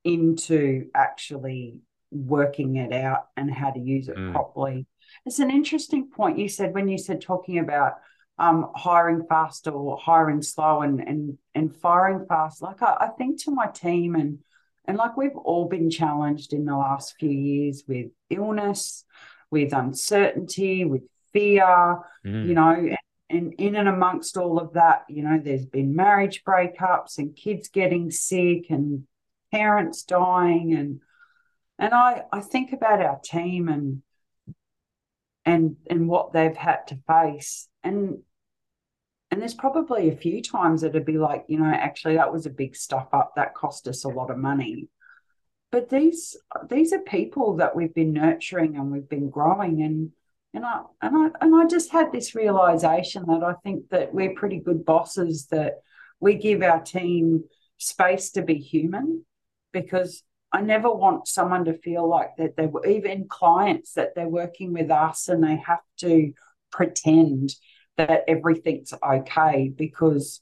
into 0.04 0.86
actually 0.94 1.80
working 2.12 2.76
it 2.76 2.92
out 2.92 3.26
and 3.36 3.52
how 3.52 3.70
to 3.70 3.80
use 3.80 4.08
it 4.08 4.16
mm. 4.16 4.32
properly. 4.32 4.86
It's 5.26 5.40
an 5.40 5.50
interesting 5.50 6.08
point 6.08 6.38
you 6.38 6.48
said 6.48 6.72
when 6.72 6.86
you 6.86 6.96
said 6.96 7.20
talking 7.20 7.58
about 7.58 7.94
um, 8.38 8.70
hiring 8.76 9.26
fast 9.28 9.66
or 9.66 9.98
hiring 9.98 10.40
slow 10.40 10.82
and 10.82 11.00
and 11.00 11.36
and 11.56 11.74
firing 11.76 12.26
fast. 12.28 12.62
Like 12.62 12.80
I, 12.80 12.96
I 13.00 13.08
think 13.18 13.42
to 13.42 13.50
my 13.50 13.66
team 13.66 14.14
and 14.14 14.38
and 14.84 14.96
like 14.96 15.16
we've 15.16 15.36
all 15.36 15.68
been 15.68 15.90
challenged 15.90 16.52
in 16.52 16.64
the 16.64 16.76
last 16.76 17.16
few 17.18 17.30
years 17.30 17.82
with 17.88 18.06
illness, 18.30 19.04
with 19.50 19.72
uncertainty, 19.72 20.84
with 20.84 21.02
fear, 21.32 21.98
mm. 22.24 22.46
you 22.46 22.54
know, 22.54 22.70
and, 22.70 22.96
and 23.28 23.54
in 23.54 23.76
and 23.76 23.88
amongst 23.88 24.36
all 24.36 24.58
of 24.58 24.74
that, 24.74 25.04
you 25.08 25.22
know, 25.22 25.40
there's 25.42 25.66
been 25.66 25.94
marriage 25.94 26.42
breakups 26.44 27.18
and 27.18 27.36
kids 27.36 27.68
getting 27.68 28.10
sick 28.10 28.66
and 28.70 29.04
parents 29.52 30.02
dying 30.02 30.74
and 30.74 31.00
and 31.78 31.94
I, 31.94 32.24
I 32.30 32.40
think 32.40 32.74
about 32.74 33.00
our 33.00 33.18
team 33.24 33.68
and 33.68 34.02
and 35.46 35.76
and 35.88 36.08
what 36.08 36.32
they've 36.32 36.56
had 36.56 36.86
to 36.88 36.98
face. 37.08 37.68
And 37.82 38.18
and 39.30 39.40
there's 39.40 39.54
probably 39.54 40.10
a 40.10 40.16
few 40.16 40.42
times 40.42 40.82
it'd 40.82 41.04
be 41.06 41.18
like, 41.18 41.44
you 41.48 41.58
know, 41.58 41.72
actually 41.72 42.16
that 42.16 42.32
was 42.32 42.46
a 42.46 42.50
big 42.50 42.76
stuff 42.76 43.08
up. 43.12 43.32
That 43.36 43.54
cost 43.54 43.88
us 43.88 44.04
a 44.04 44.08
lot 44.08 44.30
of 44.30 44.38
money. 44.38 44.88
But 45.70 45.88
these 45.88 46.36
these 46.68 46.92
are 46.92 47.00
people 47.00 47.56
that 47.56 47.76
we've 47.76 47.94
been 47.94 48.12
nurturing 48.12 48.76
and 48.76 48.90
we've 48.90 49.08
been 49.08 49.30
growing 49.30 49.82
and 49.82 50.10
and 50.52 50.66
I 50.66 50.82
and 51.00 51.16
I 51.16 51.44
and 51.44 51.54
I 51.54 51.66
just 51.66 51.92
had 51.92 52.10
this 52.10 52.34
realization 52.34 53.24
that 53.26 53.44
I 53.44 53.54
think 53.62 53.88
that 53.90 54.12
we're 54.12 54.34
pretty 54.34 54.58
good 54.58 54.84
bosses 54.84 55.46
that 55.46 55.74
we 56.18 56.34
give 56.34 56.62
our 56.62 56.80
team 56.80 57.44
space 57.78 58.30
to 58.32 58.42
be 58.42 58.56
human 58.56 59.24
because 59.72 60.24
I 60.52 60.60
never 60.62 60.92
want 60.92 61.28
someone 61.28 61.64
to 61.66 61.78
feel 61.78 62.08
like 62.08 62.36
that 62.38 62.56
they 62.56 62.66
were 62.66 62.84
even 62.84 63.28
clients 63.28 63.92
that 63.92 64.14
they're 64.16 64.28
working 64.28 64.72
with 64.72 64.90
us 64.90 65.28
and 65.28 65.42
they 65.42 65.56
have 65.56 65.80
to 65.98 66.32
pretend 66.72 67.54
that 67.96 68.24
everything's 68.26 68.92
okay 69.02 69.68
because 69.68 70.40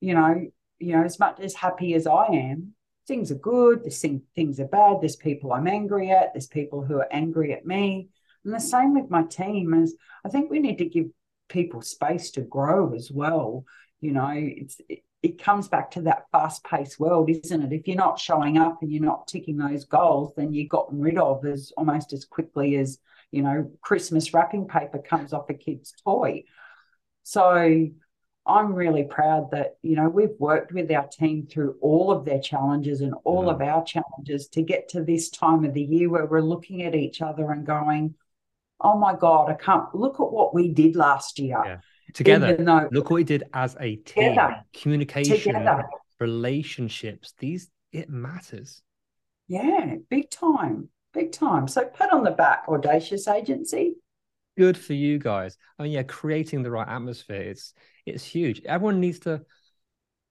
you 0.00 0.14
know 0.14 0.46
you 0.78 0.96
know 0.96 1.04
as 1.04 1.18
much 1.18 1.40
as 1.40 1.54
happy 1.54 1.94
as 1.94 2.06
I 2.06 2.26
am 2.26 2.74
things 3.06 3.30
are 3.30 3.36
good 3.36 3.82
there's 3.82 4.04
things 4.34 4.60
are 4.60 4.66
bad 4.66 4.98
there's 5.00 5.16
people 5.16 5.52
I'm 5.52 5.68
angry 5.68 6.10
at 6.10 6.32
there's 6.32 6.46
people 6.46 6.84
who 6.84 6.96
are 6.96 7.08
angry 7.12 7.52
at 7.52 7.66
me 7.66 8.08
and 8.44 8.54
the 8.54 8.60
same 8.60 8.94
with 8.94 9.10
my 9.10 9.22
team 9.24 9.74
is 9.74 9.96
I 10.24 10.28
think 10.28 10.50
we 10.50 10.58
need 10.58 10.78
to 10.78 10.86
give 10.86 11.06
people 11.48 11.82
space 11.82 12.30
to 12.32 12.40
grow 12.40 12.94
as 12.94 13.10
well 13.10 13.64
you 14.00 14.12
know 14.12 14.32
it's 14.34 14.80
it 15.26 15.42
comes 15.42 15.66
back 15.66 15.90
to 15.90 16.02
that 16.02 16.26
fast 16.30 16.62
paced 16.62 17.00
world, 17.00 17.28
isn't 17.28 17.62
it? 17.62 17.72
If 17.72 17.88
you're 17.88 17.96
not 17.96 18.20
showing 18.20 18.58
up 18.58 18.78
and 18.80 18.92
you're 18.92 19.02
not 19.02 19.26
ticking 19.26 19.56
those 19.56 19.84
goals, 19.84 20.32
then 20.36 20.52
you're 20.52 20.68
gotten 20.68 21.00
rid 21.00 21.18
of 21.18 21.44
as 21.44 21.72
almost 21.76 22.12
as 22.12 22.24
quickly 22.24 22.76
as, 22.76 22.98
you 23.32 23.42
know, 23.42 23.72
Christmas 23.80 24.32
wrapping 24.32 24.68
paper 24.68 24.98
comes 24.98 25.32
off 25.32 25.50
a 25.50 25.54
kid's 25.54 25.92
toy. 26.04 26.44
So 27.24 27.88
I'm 28.46 28.74
really 28.74 29.04
proud 29.04 29.50
that, 29.50 29.76
you 29.82 29.96
know, 29.96 30.08
we've 30.08 30.38
worked 30.38 30.72
with 30.72 30.90
our 30.92 31.06
team 31.08 31.46
through 31.46 31.76
all 31.80 32.12
of 32.12 32.24
their 32.24 32.40
challenges 32.40 33.00
and 33.00 33.14
all 33.24 33.46
yeah. 33.46 33.52
of 33.52 33.60
our 33.60 33.84
challenges 33.84 34.48
to 34.48 34.62
get 34.62 34.88
to 34.90 35.02
this 35.02 35.30
time 35.30 35.64
of 35.64 35.74
the 35.74 35.82
year 35.82 36.08
where 36.08 36.26
we're 36.26 36.40
looking 36.40 36.82
at 36.82 36.94
each 36.94 37.20
other 37.22 37.50
and 37.50 37.66
going, 37.66 38.14
oh 38.80 38.96
my 38.98 39.16
God, 39.16 39.50
I 39.50 39.54
can't 39.54 39.92
look 39.94 40.20
at 40.20 40.30
what 40.30 40.54
we 40.54 40.68
did 40.68 40.94
last 40.94 41.38
year. 41.38 41.60
Yeah 41.64 41.78
together. 42.16 42.56
Though, 42.56 42.88
Look 42.90 43.10
what 43.10 43.16
we 43.16 43.24
did 43.24 43.44
as 43.52 43.76
a 43.78 43.96
team. 43.96 44.30
Together. 44.30 44.64
Communication, 44.72 45.54
together. 45.54 45.84
relationships. 46.18 47.34
These 47.38 47.70
it 47.92 48.10
matters. 48.10 48.82
Yeah, 49.48 49.96
big 50.10 50.30
time, 50.30 50.88
big 51.12 51.32
time. 51.32 51.68
So 51.68 51.84
pat 51.84 52.12
on 52.12 52.24
the 52.24 52.32
back, 52.32 52.64
audacious 52.68 53.28
agency. 53.28 53.94
Good 54.56 54.76
for 54.76 54.92
you 54.92 55.18
guys. 55.18 55.56
I 55.78 55.82
mean, 55.82 55.92
yeah, 55.92 56.02
creating 56.02 56.62
the 56.62 56.70
right 56.70 56.88
atmosphere, 56.88 57.42
it's 57.42 57.72
it's 58.04 58.24
huge. 58.24 58.62
Everyone 58.64 59.00
needs 59.00 59.20
to, 59.20 59.42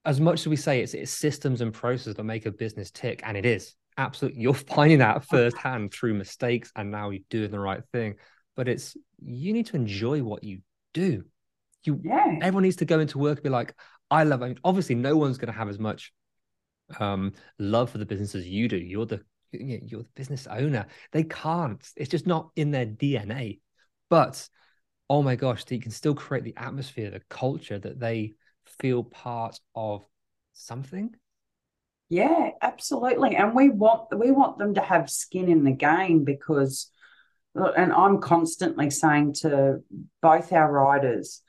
as 0.06 0.20
much 0.20 0.42
as 0.42 0.48
we 0.48 0.56
say 0.56 0.82
it's 0.82 0.94
it's 0.94 1.12
systems 1.12 1.62
and 1.62 1.74
processes 1.74 2.16
that 2.16 2.24
make 2.24 2.46
a 2.46 2.52
business 2.52 2.92
tick, 2.92 3.22
and 3.24 3.38
it 3.38 3.46
is 3.46 3.76
absolutely 3.98 4.42
you're 4.42 4.54
finding 4.76 5.00
that 5.00 5.26
firsthand 5.26 5.94
through 5.94 6.14
mistakes 6.14 6.72
and 6.76 6.92
now 6.92 7.10
you're 7.10 7.24
doing 7.30 7.52
the 7.52 7.60
right 7.60 7.82
thing. 7.92 8.16
But 8.56 8.68
it's 8.68 8.96
you 9.24 9.54
need 9.54 9.68
to 9.68 9.76
enjoy 9.76 10.24
what 10.24 10.44
you 10.44 10.60
do. 10.94 11.24
You 11.84 12.02
yeah. 12.04 12.40
everyone 12.42 12.64
needs 12.64 12.78
to 12.78 12.86
go 12.86 13.00
into 13.00 13.18
work 13.18 13.38
and 13.38 13.44
be 13.44 13.50
like, 13.50 13.76
I 14.10 14.24
love. 14.24 14.42
I 14.42 14.48
mean, 14.48 14.60
obviously, 14.64 14.96
no 14.96 15.18
one's 15.18 15.38
going 15.38 15.52
to 15.52 15.58
have 15.58 15.70
as 15.70 15.80
much 15.80 16.14
um, 17.00 17.34
love 17.60 17.90
for 17.90 17.98
the 17.98 18.06
business 18.06 18.36
as 18.36 18.48
you 18.48 18.68
do. 18.68 18.78
You're 18.78 19.06
the 19.06 19.22
you're 19.52 20.02
the 20.02 20.08
business 20.16 20.48
owner. 20.48 20.88
They 21.12 21.24
can't. 21.24 21.86
It's 21.96 22.10
just 22.10 22.28
not 22.28 22.50
in 22.56 22.72
their 22.72 22.86
DNA. 22.86 23.60
But 24.16 24.48
oh 25.10 25.22
my 25.22 25.36
gosh, 25.36 25.66
they 25.66 25.78
can 25.78 25.92
still 25.92 26.16
create 26.16 26.46
the 26.46 26.56
atmosphere, 26.56 27.12
the 27.12 27.20
culture 27.30 27.78
that 27.78 28.00
they 28.00 28.36
feel 28.66 29.04
part 29.04 29.60
of 29.76 30.06
something. 30.54 31.14
Yeah, 32.08 32.52
absolutely. 32.62 33.36
And 33.36 33.54
we 33.54 33.68
want 33.68 34.18
we 34.18 34.32
want 34.32 34.58
them 34.58 34.76
to 34.76 34.82
have 34.82 35.10
skin 35.10 35.50
in 35.50 35.66
the 35.66 35.74
game 35.74 36.24
because 36.24 36.90
and 37.56 37.92
I'm 37.92 38.22
constantly 38.22 38.90
saying 38.90 39.34
to 39.42 39.84
both 40.22 40.54
our 40.54 40.72
riders, 40.72 41.42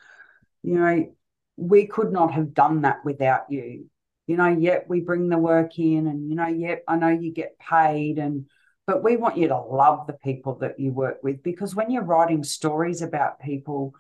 you 0.65 0.75
know, 0.75 1.15
we 1.57 1.87
could 1.87 2.11
not 2.11 2.33
have 2.33 2.53
done 2.53 2.83
that 2.83 3.05
without 3.05 3.49
you. 3.49 3.87
You 4.27 4.37
know, 4.37 4.49
yet 4.49 4.89
we 4.89 5.03
bring 5.03 5.29
the 5.29 5.39
work 5.39 5.79
in 5.79 6.09
and 6.09 6.29
you 6.29 6.35
know, 6.35 6.49
yep, 6.49 6.83
I 6.89 6.97
know 6.97 7.11
you 7.11 7.33
get 7.33 7.61
paid 7.61 8.19
and 8.19 8.47
but 8.87 9.03
we 9.03 9.17
want 9.17 9.37
you 9.37 9.49
to 9.49 9.59
love 9.59 10.07
the 10.07 10.13
people 10.13 10.55
that 10.61 10.79
you 10.79 10.93
work 10.93 11.19
with 11.23 11.43
because 11.43 11.75
when 11.75 11.91
you're 11.91 12.05
writing 12.05 12.45
stories 12.45 13.03
about 13.03 13.41
people, 13.41 13.95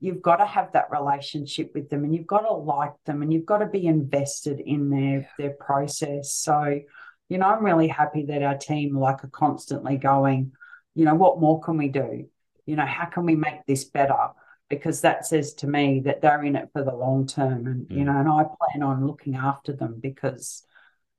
you've 0.00 0.20
got 0.20 0.36
to 0.36 0.46
have 0.46 0.72
that 0.72 0.90
relationship 0.90 1.70
with 1.74 1.88
them 1.88 2.02
and 2.02 2.14
you've 2.14 2.26
got 2.26 2.40
to 2.40 2.52
like 2.52 2.94
them 3.06 3.22
and 3.22 3.32
you've 3.32 3.46
got 3.46 3.58
to 3.58 3.66
be 3.66 3.86
invested 3.86 4.58
in 4.58 4.90
their 4.90 5.28
their 5.38 5.50
process. 5.50 6.32
So, 6.32 6.80
you 7.28 7.38
know, 7.38 7.46
I'm 7.46 7.64
really 7.64 7.86
happy 7.86 8.26
that 8.26 8.42
our 8.42 8.58
team 8.58 8.98
like 8.98 9.22
are 9.22 9.28
constantly 9.28 9.96
going, 9.96 10.52
you 10.96 11.04
know, 11.04 11.14
what 11.14 11.40
more 11.40 11.60
can 11.60 11.76
we 11.76 11.88
do? 11.88 12.28
You 12.66 12.76
know, 12.76 12.86
how 12.86 13.04
can 13.04 13.24
we 13.24 13.36
make 13.36 13.64
this 13.66 13.84
better? 13.84 14.30
Because 14.68 15.02
that 15.02 15.24
says 15.24 15.54
to 15.54 15.68
me 15.68 16.00
that 16.00 16.20
they're 16.20 16.42
in 16.42 16.56
it 16.56 16.70
for 16.72 16.82
the 16.82 16.94
long 16.94 17.28
term. 17.28 17.68
And, 17.68 17.86
mm. 17.86 17.96
you 17.96 18.04
know, 18.04 18.18
and 18.18 18.28
I 18.28 18.42
plan 18.42 18.82
on 18.82 19.06
looking 19.06 19.36
after 19.36 19.72
them 19.72 20.00
because 20.00 20.64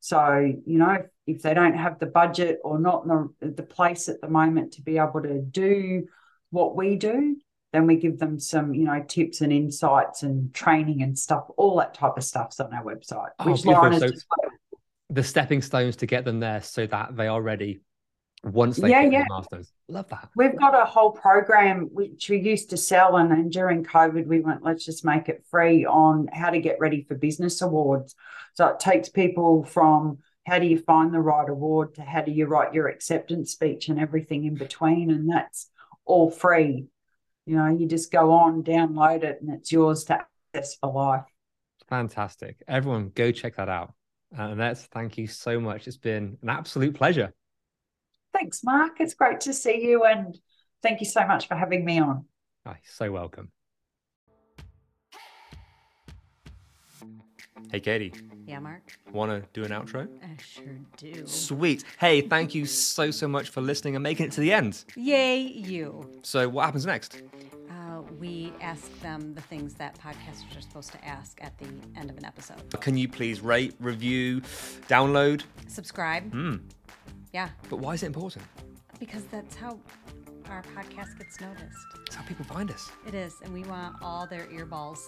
So, 0.00 0.38
you 0.66 0.78
know, 0.78 0.90
if, 0.90 1.06
if 1.26 1.42
they 1.42 1.54
don't 1.54 1.78
have 1.78 1.98
the 1.98 2.06
budget 2.06 2.58
or 2.62 2.78
not 2.78 3.04
in 3.06 3.30
the, 3.40 3.48
the 3.52 3.62
place 3.62 4.10
at 4.10 4.20
the 4.20 4.28
moment 4.28 4.74
to 4.74 4.82
be 4.82 4.98
able 4.98 5.22
to 5.22 5.40
do 5.40 6.06
what 6.50 6.76
we 6.76 6.96
do, 6.96 7.36
then 7.72 7.86
we 7.86 7.96
give 7.96 8.18
them 8.18 8.38
some, 8.38 8.74
you 8.74 8.84
know, 8.84 9.02
tips 9.08 9.40
and 9.40 9.50
insights 9.50 10.24
and 10.24 10.52
training 10.52 11.02
and 11.02 11.18
stuff. 11.18 11.46
All 11.56 11.78
that 11.78 11.94
type 11.94 12.18
of 12.18 12.22
stuff's 12.22 12.60
on 12.60 12.74
our 12.74 12.84
website. 12.84 13.30
Oh, 13.38 13.50
which 13.50 13.64
Lauren 13.64 13.98
so 13.98 14.10
the 15.08 15.22
stepping 15.22 15.62
stones 15.62 15.96
to 15.96 16.06
get 16.06 16.26
them 16.26 16.40
there 16.40 16.60
so 16.60 16.86
that 16.86 17.16
they 17.16 17.28
are 17.28 17.40
ready 17.40 17.80
once 18.46 18.76
they 18.76 18.90
yeah, 18.90 19.02
yeah. 19.02 19.24
The 19.28 19.34
masters. 19.34 19.72
Love 19.88 20.08
that. 20.08 20.30
We've 20.36 20.58
got 20.58 20.74
a 20.74 20.84
whole 20.84 21.12
program 21.12 21.88
which 21.92 22.28
we 22.28 22.38
used 22.38 22.70
to 22.70 22.76
sell, 22.76 23.16
and, 23.16 23.32
and 23.32 23.50
during 23.50 23.84
COVID, 23.84 24.26
we 24.26 24.40
went, 24.40 24.62
let's 24.62 24.84
just 24.84 25.04
make 25.04 25.28
it 25.28 25.44
free 25.50 25.84
on 25.84 26.28
how 26.32 26.50
to 26.50 26.60
get 26.60 26.78
ready 26.80 27.02
for 27.02 27.14
business 27.14 27.62
awards. 27.62 28.14
So 28.54 28.66
it 28.68 28.80
takes 28.80 29.08
people 29.08 29.64
from 29.64 30.18
how 30.46 30.58
do 30.58 30.66
you 30.66 30.78
find 30.78 31.12
the 31.12 31.20
right 31.20 31.48
award 31.48 31.94
to 31.96 32.02
how 32.02 32.22
do 32.22 32.30
you 32.30 32.46
write 32.46 32.72
your 32.72 32.88
acceptance 32.88 33.50
speech 33.50 33.88
and 33.88 33.98
everything 33.98 34.44
in 34.44 34.54
between. 34.54 35.10
And 35.10 35.28
that's 35.28 35.68
all 36.04 36.30
free. 36.30 36.86
You 37.46 37.56
know, 37.56 37.66
you 37.66 37.86
just 37.86 38.12
go 38.12 38.32
on, 38.32 38.62
download 38.62 39.24
it, 39.24 39.40
and 39.40 39.50
it's 39.50 39.72
yours 39.72 40.04
to 40.04 40.20
access 40.54 40.76
for 40.76 40.92
life. 40.92 41.24
Fantastic. 41.88 42.62
Everyone, 42.66 43.10
go 43.14 43.30
check 43.32 43.56
that 43.56 43.68
out. 43.68 43.94
Uh, 44.36 44.42
and 44.42 44.60
that's 44.60 44.82
thank 44.86 45.18
you 45.18 45.26
so 45.26 45.60
much. 45.60 45.86
It's 45.86 45.96
been 45.96 46.38
an 46.42 46.48
absolute 46.48 46.94
pleasure. 46.94 47.32
Thanks, 48.36 48.62
Mark. 48.62 49.00
It's 49.00 49.14
great 49.14 49.40
to 49.40 49.54
see 49.54 49.82
you, 49.82 50.04
and 50.04 50.38
thank 50.82 51.00
you 51.00 51.06
so 51.06 51.26
much 51.26 51.48
for 51.48 51.54
having 51.54 51.86
me 51.86 52.00
on. 52.00 52.26
Oh, 52.66 52.74
so 52.84 53.10
welcome. 53.10 53.50
Hey, 57.72 57.80
Katie. 57.80 58.12
Yeah, 58.46 58.58
Mark. 58.58 58.82
Want 59.10 59.30
to 59.30 59.48
do 59.54 59.64
an 59.64 59.70
outro? 59.70 60.06
I 60.22 60.36
sure 60.42 60.64
do. 60.98 61.26
Sweet. 61.26 61.84
Hey, 61.98 62.20
thank 62.20 62.54
you 62.54 62.66
so, 62.66 63.10
so 63.10 63.26
much 63.26 63.48
for 63.48 63.62
listening 63.62 63.96
and 63.96 64.02
making 64.02 64.26
it 64.26 64.32
to 64.32 64.42
the 64.42 64.52
end. 64.52 64.84
Yay, 64.96 65.38
you. 65.38 66.20
So, 66.22 66.46
what 66.46 66.66
happens 66.66 66.84
next? 66.84 67.22
Uh, 67.70 68.02
we 68.20 68.52
ask 68.60 69.00
them 69.00 69.34
the 69.34 69.40
things 69.40 69.72
that 69.74 69.98
podcasters 69.98 70.58
are 70.58 70.60
supposed 70.60 70.92
to 70.92 71.02
ask 71.06 71.42
at 71.42 71.56
the 71.56 71.68
end 71.98 72.10
of 72.10 72.18
an 72.18 72.26
episode. 72.26 72.58
Can 72.80 72.98
you 72.98 73.08
please 73.08 73.40
rate, 73.40 73.74
review, 73.80 74.42
download, 74.88 75.44
subscribe? 75.68 76.30
Hmm. 76.30 76.56
Yeah. 77.36 77.50
But 77.68 77.80
why 77.80 77.92
is 77.92 78.02
it 78.02 78.06
important? 78.06 78.46
Because 78.98 79.24
that's 79.24 79.54
how 79.54 79.78
our 80.48 80.62
podcast 80.74 81.18
gets 81.18 81.38
noticed. 81.38 81.76
That's 81.98 82.14
how 82.16 82.22
people 82.24 82.46
find 82.46 82.70
us. 82.70 82.90
It 83.06 83.12
is, 83.12 83.34
and 83.42 83.52
we 83.52 83.62
want 83.64 83.96
all 84.00 84.26
their 84.26 84.46
earballs. 84.46 85.00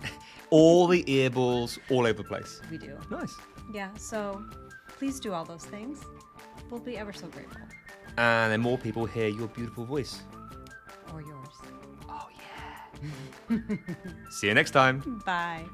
all 0.50 0.88
the 0.88 1.04
earballs 1.04 1.78
all 1.88 2.00
over 2.00 2.24
the 2.24 2.24
place. 2.24 2.60
We 2.72 2.78
do. 2.78 2.98
Nice. 3.08 3.32
Yeah, 3.72 3.94
so 3.94 4.44
please 4.98 5.20
do 5.20 5.32
all 5.32 5.44
those 5.44 5.64
things. 5.64 6.00
We'll 6.70 6.80
be 6.80 6.98
ever 6.98 7.12
so 7.12 7.28
grateful. 7.28 7.60
And 8.18 8.50
then 8.50 8.62
more 8.62 8.78
people 8.78 9.06
hear 9.06 9.28
your 9.28 9.46
beautiful 9.46 9.84
voice. 9.84 10.22
Or 11.12 11.20
yours. 11.20 11.54
Oh, 12.08 12.26
yeah. 13.48 13.58
See 14.30 14.48
you 14.48 14.54
next 14.54 14.72
time. 14.72 15.22
Bye. 15.24 15.66